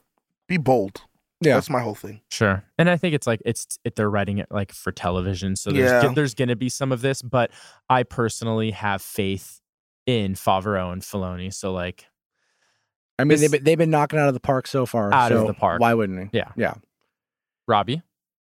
[0.47, 1.01] be bold.
[1.41, 1.55] Yeah.
[1.55, 2.21] That's my whole thing.
[2.29, 2.63] Sure.
[2.77, 6.03] And I think it's like it's it, they're writing it like for television, so there's
[6.03, 6.13] Yeah.
[6.13, 7.51] there's going to be some of this, but
[7.89, 9.59] I personally have faith
[10.05, 11.53] in Favreau and Filoni.
[11.53, 12.05] So like,
[13.19, 15.13] I mean, This- they've been, they've been knocking out of the park so far.
[15.13, 15.79] Out of the park.
[15.79, 16.37] Why wouldn't he?
[16.37, 16.51] Yeah.
[16.57, 16.73] Yeah.
[17.67, 18.01] Robbie,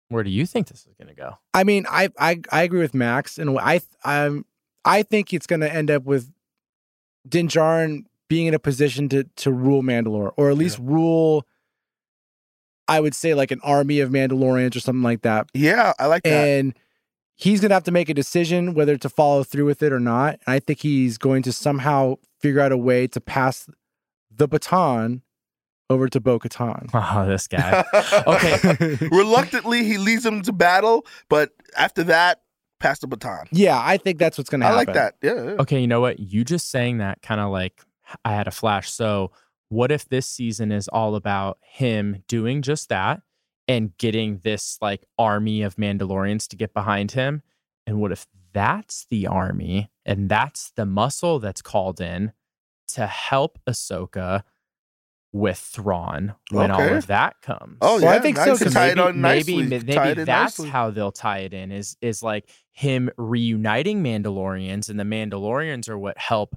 [0.08, 1.38] where do you think this is going to go?
[1.54, 4.44] I mean, I I I agree with Max, and I I'm
[4.84, 6.32] I think it's going to end up with
[7.28, 11.46] Din Djarin being in a position to to rule Mandalore, or at least rule.
[12.88, 16.22] I would say like an army of Mandalorians or something like that, Yeah, I like
[16.22, 16.30] that.
[16.48, 16.74] and
[17.36, 20.00] he's going to have to make a decision whether to follow through with it or
[20.00, 20.40] not.
[20.46, 23.68] And I think he's going to somehow figure out a way to pass
[24.34, 25.22] the baton
[25.88, 26.90] over to Bo Katan.
[26.94, 27.84] Oh, this guy.
[28.26, 28.98] Okay.
[29.12, 32.42] Reluctantly, he leads them to battle, but after that,
[32.80, 33.46] pass the baton.
[33.52, 34.76] Yeah, I think that's what's going to happen.
[34.76, 35.14] I like that.
[35.22, 35.34] Yeah.
[35.34, 35.50] yeah.
[35.60, 36.18] Okay, you know what?
[36.18, 37.82] You just saying that kind of like
[38.24, 38.90] I had a flash.
[38.90, 39.30] So,
[39.68, 43.20] what if this season is all about him doing just that
[43.68, 47.42] and getting this like army of Mandalorians to get behind him?
[47.86, 52.32] And what if that's the army and that's the muscle that's called in
[52.88, 54.42] to help Ahsoka
[55.32, 57.78] with Thrawn when all of that comes?
[57.82, 59.66] Oh Well, yeah, I think now so, you can 'cause tie it on maybe nicely.
[59.68, 60.68] maybe, tie maybe it that's nicely.
[60.70, 65.98] how they'll tie it in is is like him reuniting Mandalorians and the Mandalorians are
[65.98, 66.56] what help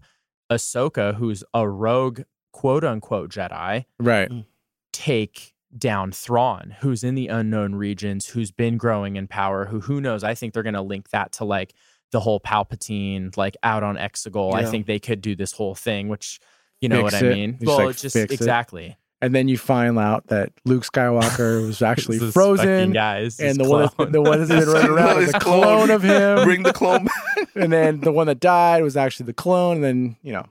[0.51, 2.21] Ahsoka, who's a rogue
[2.53, 4.29] quote unquote Jedi, Right.
[4.29, 4.45] Mm.
[4.93, 10.01] take down Thrawn, who's in the unknown regions, who's been growing in power, who who
[10.01, 10.23] knows?
[10.23, 11.73] I think they're gonna link that to like
[12.11, 14.53] the whole Palpatine, like out on Exegol.
[14.53, 16.39] I think they could do this whole thing, which
[16.81, 17.53] you know Fix what I mean?
[17.53, 18.35] Just, well, like, it's just fix it.
[18.35, 18.97] exactly.
[19.21, 23.69] and then you find out that Luke Skywalker was actually This frozen, guys, and the
[23.69, 26.73] one that's, the one that's been running around is a clone of him, Bring the
[26.73, 27.07] clone
[27.55, 29.77] and then the one that died was actually the clone.
[29.77, 30.45] And then you know,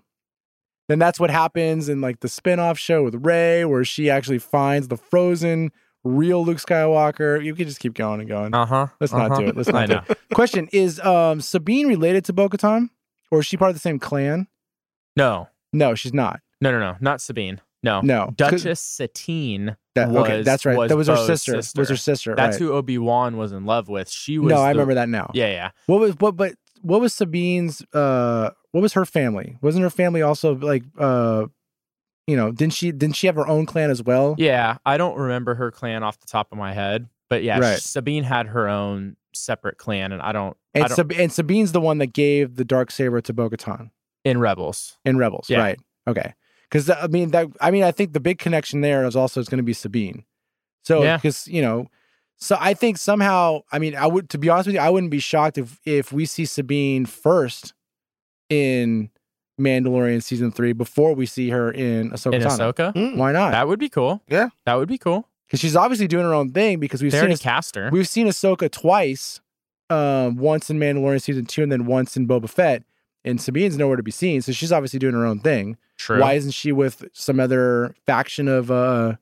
[0.89, 4.89] then that's what happens in like the spin-off show with Rey, where she actually finds
[4.89, 5.70] the frozen
[6.05, 7.45] real Luke Skywalker.
[7.45, 8.55] You could just keep going and going.
[8.55, 8.86] Uh huh.
[9.01, 9.57] Let's not do it.
[9.57, 10.03] Let's I not do know.
[10.09, 10.18] it.
[10.34, 12.89] Question is, um, Sabine related to Bo-Katan,
[13.30, 14.47] or is she part of the same clan?
[15.16, 16.41] No, No, she's not.
[16.61, 17.61] no, no, no, not Sabine.
[17.82, 19.76] No, No, Duchess Satine.
[19.95, 20.76] That, okay, was- that's right.
[20.76, 21.57] was that was her Bo's sister.
[21.57, 22.34] Was her sister.
[22.34, 22.66] That's right.
[22.66, 24.09] who Obi Wan was in love with.
[24.11, 24.51] She was.
[24.51, 25.30] No, I remember that now.
[25.34, 25.70] Yeah, yeah.
[25.86, 26.36] What was what?
[26.36, 27.83] But what was Sabine's?
[27.93, 29.57] Uh, what was her family?
[29.62, 30.85] Wasn't her family also like?
[30.99, 31.47] Uh,
[32.26, 32.93] you know, didn't she?
[32.93, 34.35] Didn't she have her own clan as well?
[34.39, 37.79] Yeah, I don't remember her clan off the top of my head, but yeah, Right.
[37.81, 40.57] Sabine had her own separate clan, and I don't.
[40.74, 43.91] I And, don't Sab- and Sabine's the one that gave the dark saber to Bo-Katan
[44.24, 44.99] in Rebels.
[45.05, 45.59] in Rebels, Yeah.
[45.61, 45.79] right?
[46.07, 46.35] Okay,
[46.70, 47.49] because I mean that.
[47.61, 50.24] I mean, I think the big connection there is also is going to be Sabine.
[50.85, 51.16] So Yeah.
[51.16, 51.87] because you know,
[52.39, 53.61] so I think somehow.
[53.72, 56.12] I mean, I would to be honest with you, I wouldn't be shocked if if
[56.12, 57.74] we see Sabine first
[58.49, 59.11] in
[59.61, 62.34] Mandalorian season three before we see her in Ahsoka.
[62.34, 62.72] In Tano.
[62.72, 63.16] Ahsoka, Mm.
[63.16, 63.51] Why not?
[63.53, 64.22] that would be cool.
[64.28, 64.49] Yeah.
[64.66, 65.28] that would be cool.
[65.47, 67.91] because she's obviously doing her own thing because we've They seen already us, cast her.
[67.91, 69.41] we've seen Ahsoka twice,
[69.91, 72.84] um, once in Mandalorian season two and then once in Boba Fett,
[73.24, 75.76] and Sabine's nowhere to be seen, so she's obviously doing her own thing.
[75.97, 76.20] True.
[76.20, 79.14] Why isn't she with some other faction of uh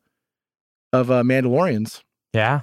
[0.93, 2.03] of uh Mandalorians?
[2.35, 2.61] Yeah,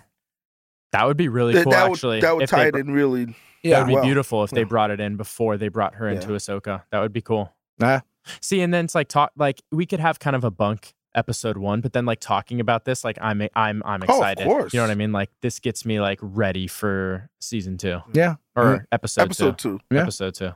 [0.93, 1.71] that would be really cool.
[1.71, 3.35] that would, actually, that would if they tie it br- in really.
[3.61, 4.65] Yeah, That would be well, beautiful if they yeah.
[4.65, 6.37] brought it in before they brought her into Yeah.
[6.37, 6.83] Ahsoka.
[6.91, 7.53] That would be cool.
[7.81, 8.01] Ah.
[8.41, 11.57] See, and then it's like talk like we could have kind of a bunk episode
[11.57, 14.45] one, but then like talking about this, like I'm I'm I'm Oh, of excited.
[14.45, 14.73] course.
[14.73, 15.11] You know what I mean?
[15.11, 18.35] Like this gets me like ready for season two Yeah.
[18.55, 18.85] or Mhm.
[18.91, 19.77] episode, episode two.
[19.89, 19.95] two.
[19.95, 20.01] Yeah.
[20.03, 20.51] Episode two.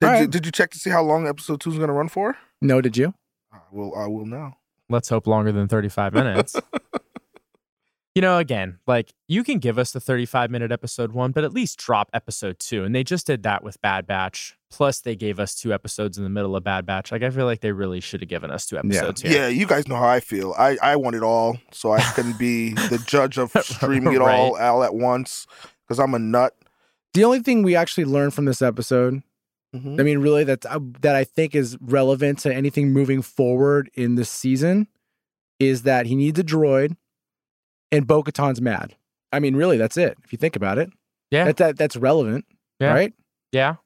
[0.00, 2.08] Did, you, did you check to see how long episode two is going to run
[2.08, 2.36] for?
[2.60, 3.14] No, did you?
[3.52, 3.94] I will.
[3.94, 4.58] I will now.
[4.90, 6.56] Let's hope longer than 35 minutes.
[8.14, 11.52] you know, again, like you can give us the 35 minute episode one, but at
[11.52, 12.84] least drop episode two.
[12.84, 14.56] And they just did that with Bad Batch.
[14.70, 17.12] Plus, they gave us two episodes in the middle of Bad Batch.
[17.12, 19.32] Like, I feel like they really should have given us two episodes here.
[19.32, 20.54] Yeah, you guys know how I feel.
[20.58, 24.56] I I want it all, so I can be the judge of streaming it all
[24.56, 25.46] all at once
[25.86, 26.54] because I'm a nut.
[27.14, 29.22] The only thing we actually learned from this episode,
[29.72, 30.00] Mhm.
[30.00, 34.16] I mean, really, that uh, that I think is relevant to anything moving forward in
[34.16, 34.88] this season,
[35.60, 36.96] is that he needs a droid,
[37.96, 38.94] and Bo-Katan's mad.
[39.32, 40.16] I mean, really, that's it.
[40.24, 40.90] If you think about it,
[41.30, 41.44] Yeah.
[41.46, 42.44] that, that that's relevant,
[42.80, 42.92] Yeah.
[42.92, 43.12] right?
[43.52, 43.76] Yeah.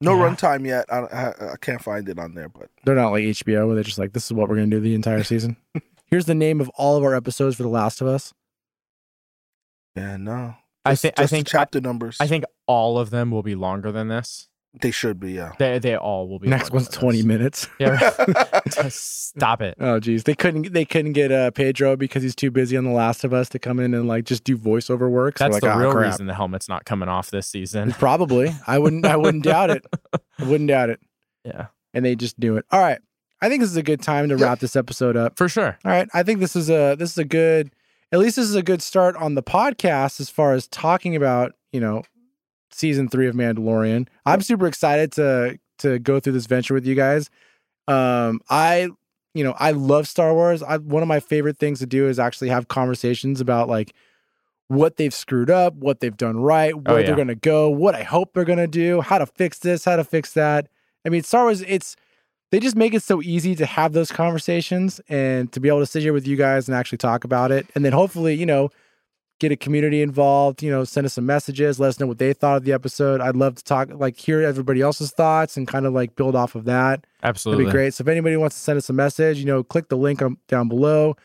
[0.00, 0.28] No Yeah.
[0.34, 0.86] runtime yet.
[0.92, 3.84] I, I I can't find it on there, but They're not like HBO where they're
[3.84, 5.56] just like, this is what we're gonna do the entire season.
[6.06, 8.32] Here's the name of all of our episodes for The Last of Us.
[9.96, 10.54] yeah, no.
[10.84, 12.16] I Just- think I think chapter numbers.
[12.20, 14.48] I think all of them will be longer than this.
[14.80, 15.32] They should be.
[15.32, 15.52] Yeah.
[15.58, 16.48] They they all will be.
[16.48, 17.26] Next one's than twenty this.
[17.26, 17.68] minutes.
[17.78, 18.10] Yeah.
[18.88, 19.76] Stop it.
[19.80, 22.90] Oh geez, they couldn't they couldn't get uh, Pedro because he's too busy on The
[22.90, 25.38] Last of Us to come in and like just do voiceover work.
[25.38, 27.92] So That's like, the "Ah, real crap." reason the helmet's not coming off this season.
[27.98, 29.84] Probably, I wouldn't I wouldn't doubt it.
[30.38, 31.00] I wouldn't doubt it.
[31.44, 32.64] Yeah, And they just do it.
[32.70, 32.98] All right,
[33.40, 35.36] I think this is a good time to wrap this episode up.
[35.36, 35.76] for sure.
[35.84, 37.72] All right, I think this is a this is a good
[38.12, 41.52] at least this is a good start on the podcast as far as talking about
[41.72, 42.02] you know
[42.74, 44.08] season three of Mandalorian.
[44.26, 47.28] I'm super excited to to go through this venture with you guys.
[47.88, 48.88] Um, I
[49.34, 50.62] you know I love Star Wars.
[50.62, 53.94] I one of my favorite things to do is actually have conversations about like
[54.68, 57.06] what they've screwed up, what they've done right, where Oh, yeah.
[57.06, 60.04] they're gonna go, what I hope they're gonna do, how to fix this, how to
[60.04, 60.68] fix that.
[61.04, 61.96] I mean, Star Wars, it's
[62.52, 65.86] they just make it so easy to have those conversations and to be able to
[65.86, 67.66] sit here with you guys and actually talk about it.
[67.74, 68.70] And then hopefully, you know,
[69.42, 72.32] get a community involved, you know, send us some messages, let us know what they
[72.32, 73.20] thought of the episode.
[73.20, 76.54] I'd love to talk, like, hear everybody else's thoughts and kind of like build off
[76.54, 77.04] of that.
[77.24, 77.64] Absolutely.
[77.64, 77.94] That'd be great.
[77.94, 80.38] So if anybody wants to send us a message, you know, click the link um,
[80.46, 81.16] down below.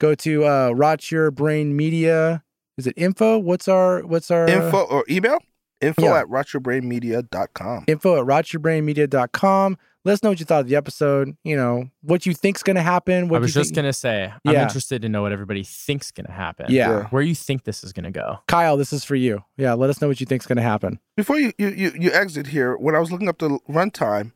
[0.00, 2.42] Go to uh Rot Your Brain Media.
[2.76, 3.38] Is it info?
[3.38, 5.38] What's our what's our Info or email?
[5.80, 6.20] Info Yeah.
[6.20, 7.84] at rotyourbrainmedia.com.
[7.86, 9.78] info at rotyourbrainmedia.com.
[10.04, 11.36] Let us know what you thought of the episode.
[11.44, 13.28] You know, what you think's gonna happen.
[13.28, 14.62] What I was you just think- gonna say, I'm Yeah.
[14.62, 16.66] interested to know what everybody thinks gonna happen.
[16.70, 16.88] Yeah.
[16.90, 17.02] Yeah.
[17.08, 18.38] Where you think this is gonna go.
[18.48, 19.44] Kyle, this is for you.
[19.58, 21.00] Yeah, let us know what you think's gonna happen.
[21.16, 24.32] Before you, you, you, you exit here, when I was looking up the runtime,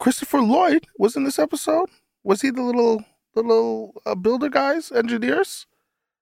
[0.00, 1.88] Christopher Lloyd was in this episode.
[2.24, 5.66] Was he the little the little uh, builder guys, engineers?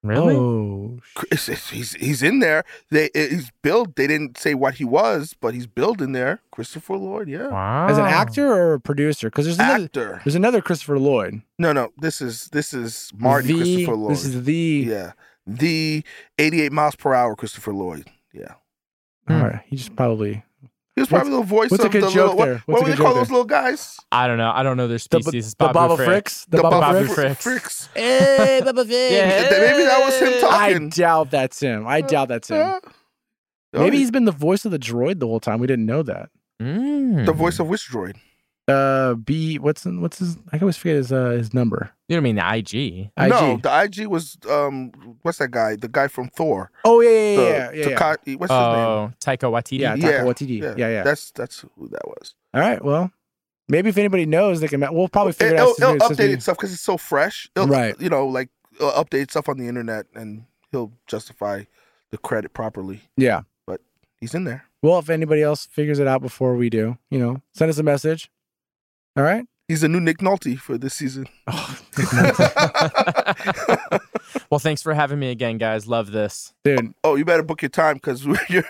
[0.09, 0.35] Really?
[0.37, 0.99] Oh,
[1.35, 2.65] sh- He's, he's he's in there.
[2.91, 3.97] They he's built.
[3.97, 6.41] They didn't say what he was, but he's built in there.
[6.51, 7.87] Christopher Lloyd, yeah, Wow.
[7.89, 9.29] as an actor or a producer?
[9.31, 10.21] Because there's another actor.
[10.25, 11.43] there's another Christopher Lloyd.
[11.59, 14.11] No, no, this is this is Marty the, Christopher Lloyd.
[14.13, 14.85] This is the.
[14.89, 15.13] yeah,
[15.47, 16.03] the
[16.39, 18.07] 88 miles per hour Christopher Lloyd.
[18.33, 18.55] Yeah,
[19.29, 19.43] All Hmm.
[19.45, 20.43] right, he just probably.
[20.99, 22.37] He was probably the voice what's a good the joke little.
[22.37, 22.63] What, there?
[22.67, 23.99] What's what a would they call joke those little guys?
[24.11, 24.51] I don't know.
[24.55, 25.47] I don't know their The, species.
[25.47, 26.45] It's the Babu Baba Fricks.
[26.49, 27.15] The, The Baba, Baba Fricks.
[27.15, 27.43] Fricks.
[27.43, 27.89] Fricks.
[27.95, 29.11] Hey, Baba Fricks.
[29.11, 29.49] Yeah.
[29.51, 30.87] Maybe that was him talking.
[30.87, 31.87] I doubt that's him.
[31.87, 32.61] I doubt that's him.
[32.61, 32.81] Uh,
[33.73, 35.59] Maybe oh, he's been the voice of the droid the whole time.
[35.61, 36.31] We didn't know that.
[36.61, 37.25] Mm.
[37.25, 38.17] the voice of which droid?
[38.69, 39.59] Uh, B.
[39.59, 40.37] What's what's his?
[40.53, 41.91] I always forget his uh his number.
[42.09, 42.75] You don't mean the IG?
[42.75, 43.11] IG.
[43.31, 44.93] No, the IG was um,
[45.23, 45.77] what's that guy?
[45.77, 46.71] The guy from Thor.
[46.85, 47.71] Oh yeah, yeah, The, yeah, yeah.
[47.73, 47.97] yeah, yeah.
[47.99, 48.79] Taka- what's his name?
[48.79, 49.79] Oh, Taika Waititi.
[49.79, 50.79] Yeah, Yeah, Taika Waititi.
[50.79, 51.03] Yeah, yeah.
[51.03, 52.35] That's that's who that was.
[52.55, 52.83] All right.
[52.85, 53.11] Well,
[53.69, 54.81] maybe if anybody knows, they can.
[54.95, 55.77] We'll probably figure it it'll, out.
[55.77, 57.49] since we- it'll update we- itself because it's so fresh.
[57.57, 57.99] It'll, Right.
[58.01, 61.65] You know, like it'll update stuff on the internet, and he'll justify
[62.11, 63.01] the credit properly.
[63.17, 63.43] Yeah.
[63.67, 63.81] But
[64.21, 64.65] he's in there.
[64.83, 67.83] Well, if anybody else figures it out before we do, you know, send us a
[67.83, 68.31] message.
[69.19, 69.45] All right.
[69.67, 71.27] He's the new Nick Nolte for this season.
[71.51, 71.79] Oh,
[74.51, 75.87] well, thanks for having me again, guys.
[75.89, 76.53] Love this.
[76.65, 78.65] dude, Oh, you better book your time because you're you're,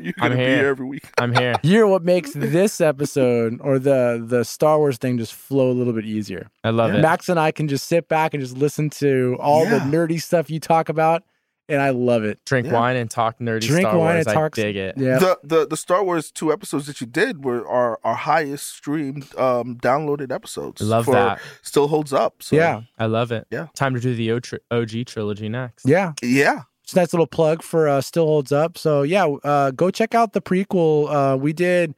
[0.00, 0.56] you're gonna be here.
[0.58, 1.04] here every week.
[1.18, 1.54] I'm here.
[1.62, 5.92] you're what makes this episode or the the Star Wars thing just flow a little
[5.92, 6.50] bit easier.
[6.64, 7.00] I love it.
[7.00, 10.50] Max and I can just sit back and just listen to all the nerdy stuff
[10.50, 11.22] you talk about,
[11.68, 12.44] and I love it.
[12.44, 12.74] Drink Yeah.
[12.74, 14.26] wine and talk nerdy Drink Star wine Wars.
[14.26, 14.94] and I talk- dig it.
[14.98, 15.18] Yeah.
[15.18, 19.34] The, the the Star Wars two episodes that you did were our our highest streamed
[19.38, 20.82] um downloaded episodes.
[20.82, 21.40] I love for- that.
[21.62, 22.42] Still holds up.
[22.42, 22.82] So, yeah.
[22.98, 23.46] I love it.
[23.50, 23.68] Yeah.
[23.74, 24.30] Time to do the
[24.70, 25.86] OG trilogy next.
[25.86, 26.12] Yeah.
[26.22, 26.62] Yeah.
[26.82, 28.76] It's a nice little plug for uh, Still Holds Up.
[28.76, 31.08] So yeah, uh, go check out the prequel.
[31.08, 31.94] Uh, we did.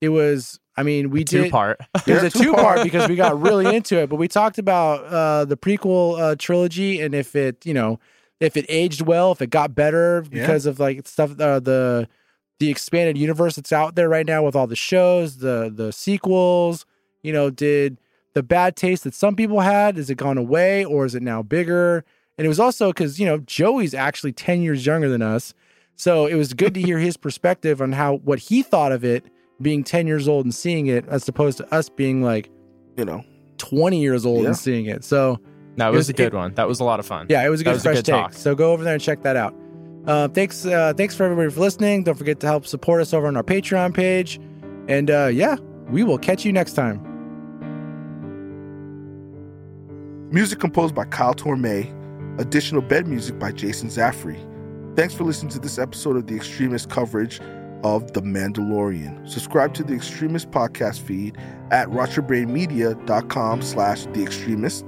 [0.00, 0.58] It was.
[0.74, 1.52] I mean, we Two did.
[1.52, 1.78] part.
[2.06, 4.08] It was a two part because we got really into it.
[4.08, 8.00] But we talked about uh, the prequel uh, trilogy and if it, you know,
[8.42, 10.40] if it aged well, if it got better Yeah.
[10.40, 12.08] because of like stuff, uh, the
[12.58, 16.84] the expanded universe that's out there right now with all the shows, the the sequels.
[17.22, 17.98] You know, did
[18.34, 19.98] the bad taste that some people had?
[19.98, 22.04] Is it gone away or is it now bigger?
[22.38, 25.52] And it was also because, you know, Joey's actually 10 years younger than us.
[25.96, 29.24] So it was good to hear his perspective on how what he thought of it
[29.60, 32.48] being 10 years old and seeing it as opposed to us being like,
[32.96, 33.22] You know,
[33.58, 34.48] 20 years old Yeah.
[34.48, 35.04] and seeing it.
[35.04, 35.38] So
[35.76, 36.54] No, it It was, was- a good it- one.
[36.54, 37.26] That was a lot of fun.
[37.30, 38.14] yeah, it was a good was a fresh good take.
[38.14, 38.32] talk.
[38.34, 39.54] So go over there and check that out.
[40.06, 42.02] Uh, thanks, uh, thanks for everybody for listening.
[42.02, 44.40] Don't forget to help support us over on our Patreon page.
[44.88, 45.56] And uh, yeah,
[45.90, 47.00] we will catch you next time.
[50.30, 51.92] music composed by Kyle Tormey,
[52.40, 54.40] additional bed music by Jason Zaffary.
[54.96, 57.38] Thanks for listening to this episode of the ExStreamists coverage
[57.84, 59.28] of The Mandalorian.
[59.28, 61.36] Subscribe to the ExStreamists podcast feed
[61.70, 64.84] at rotyourbrainmedia.com slash the extremist.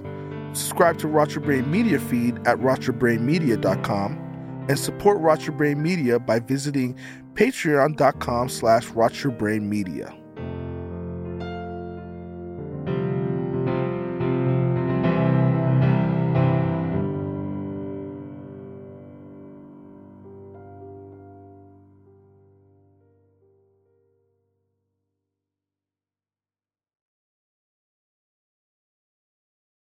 [0.55, 6.18] Subscribe to Rot Your Brain Media feed at rotyourbrainmedia.com and support Rot Your Brain Media
[6.18, 6.96] by visiting
[7.34, 10.24] patreon.com slash RotYourBrainMedia.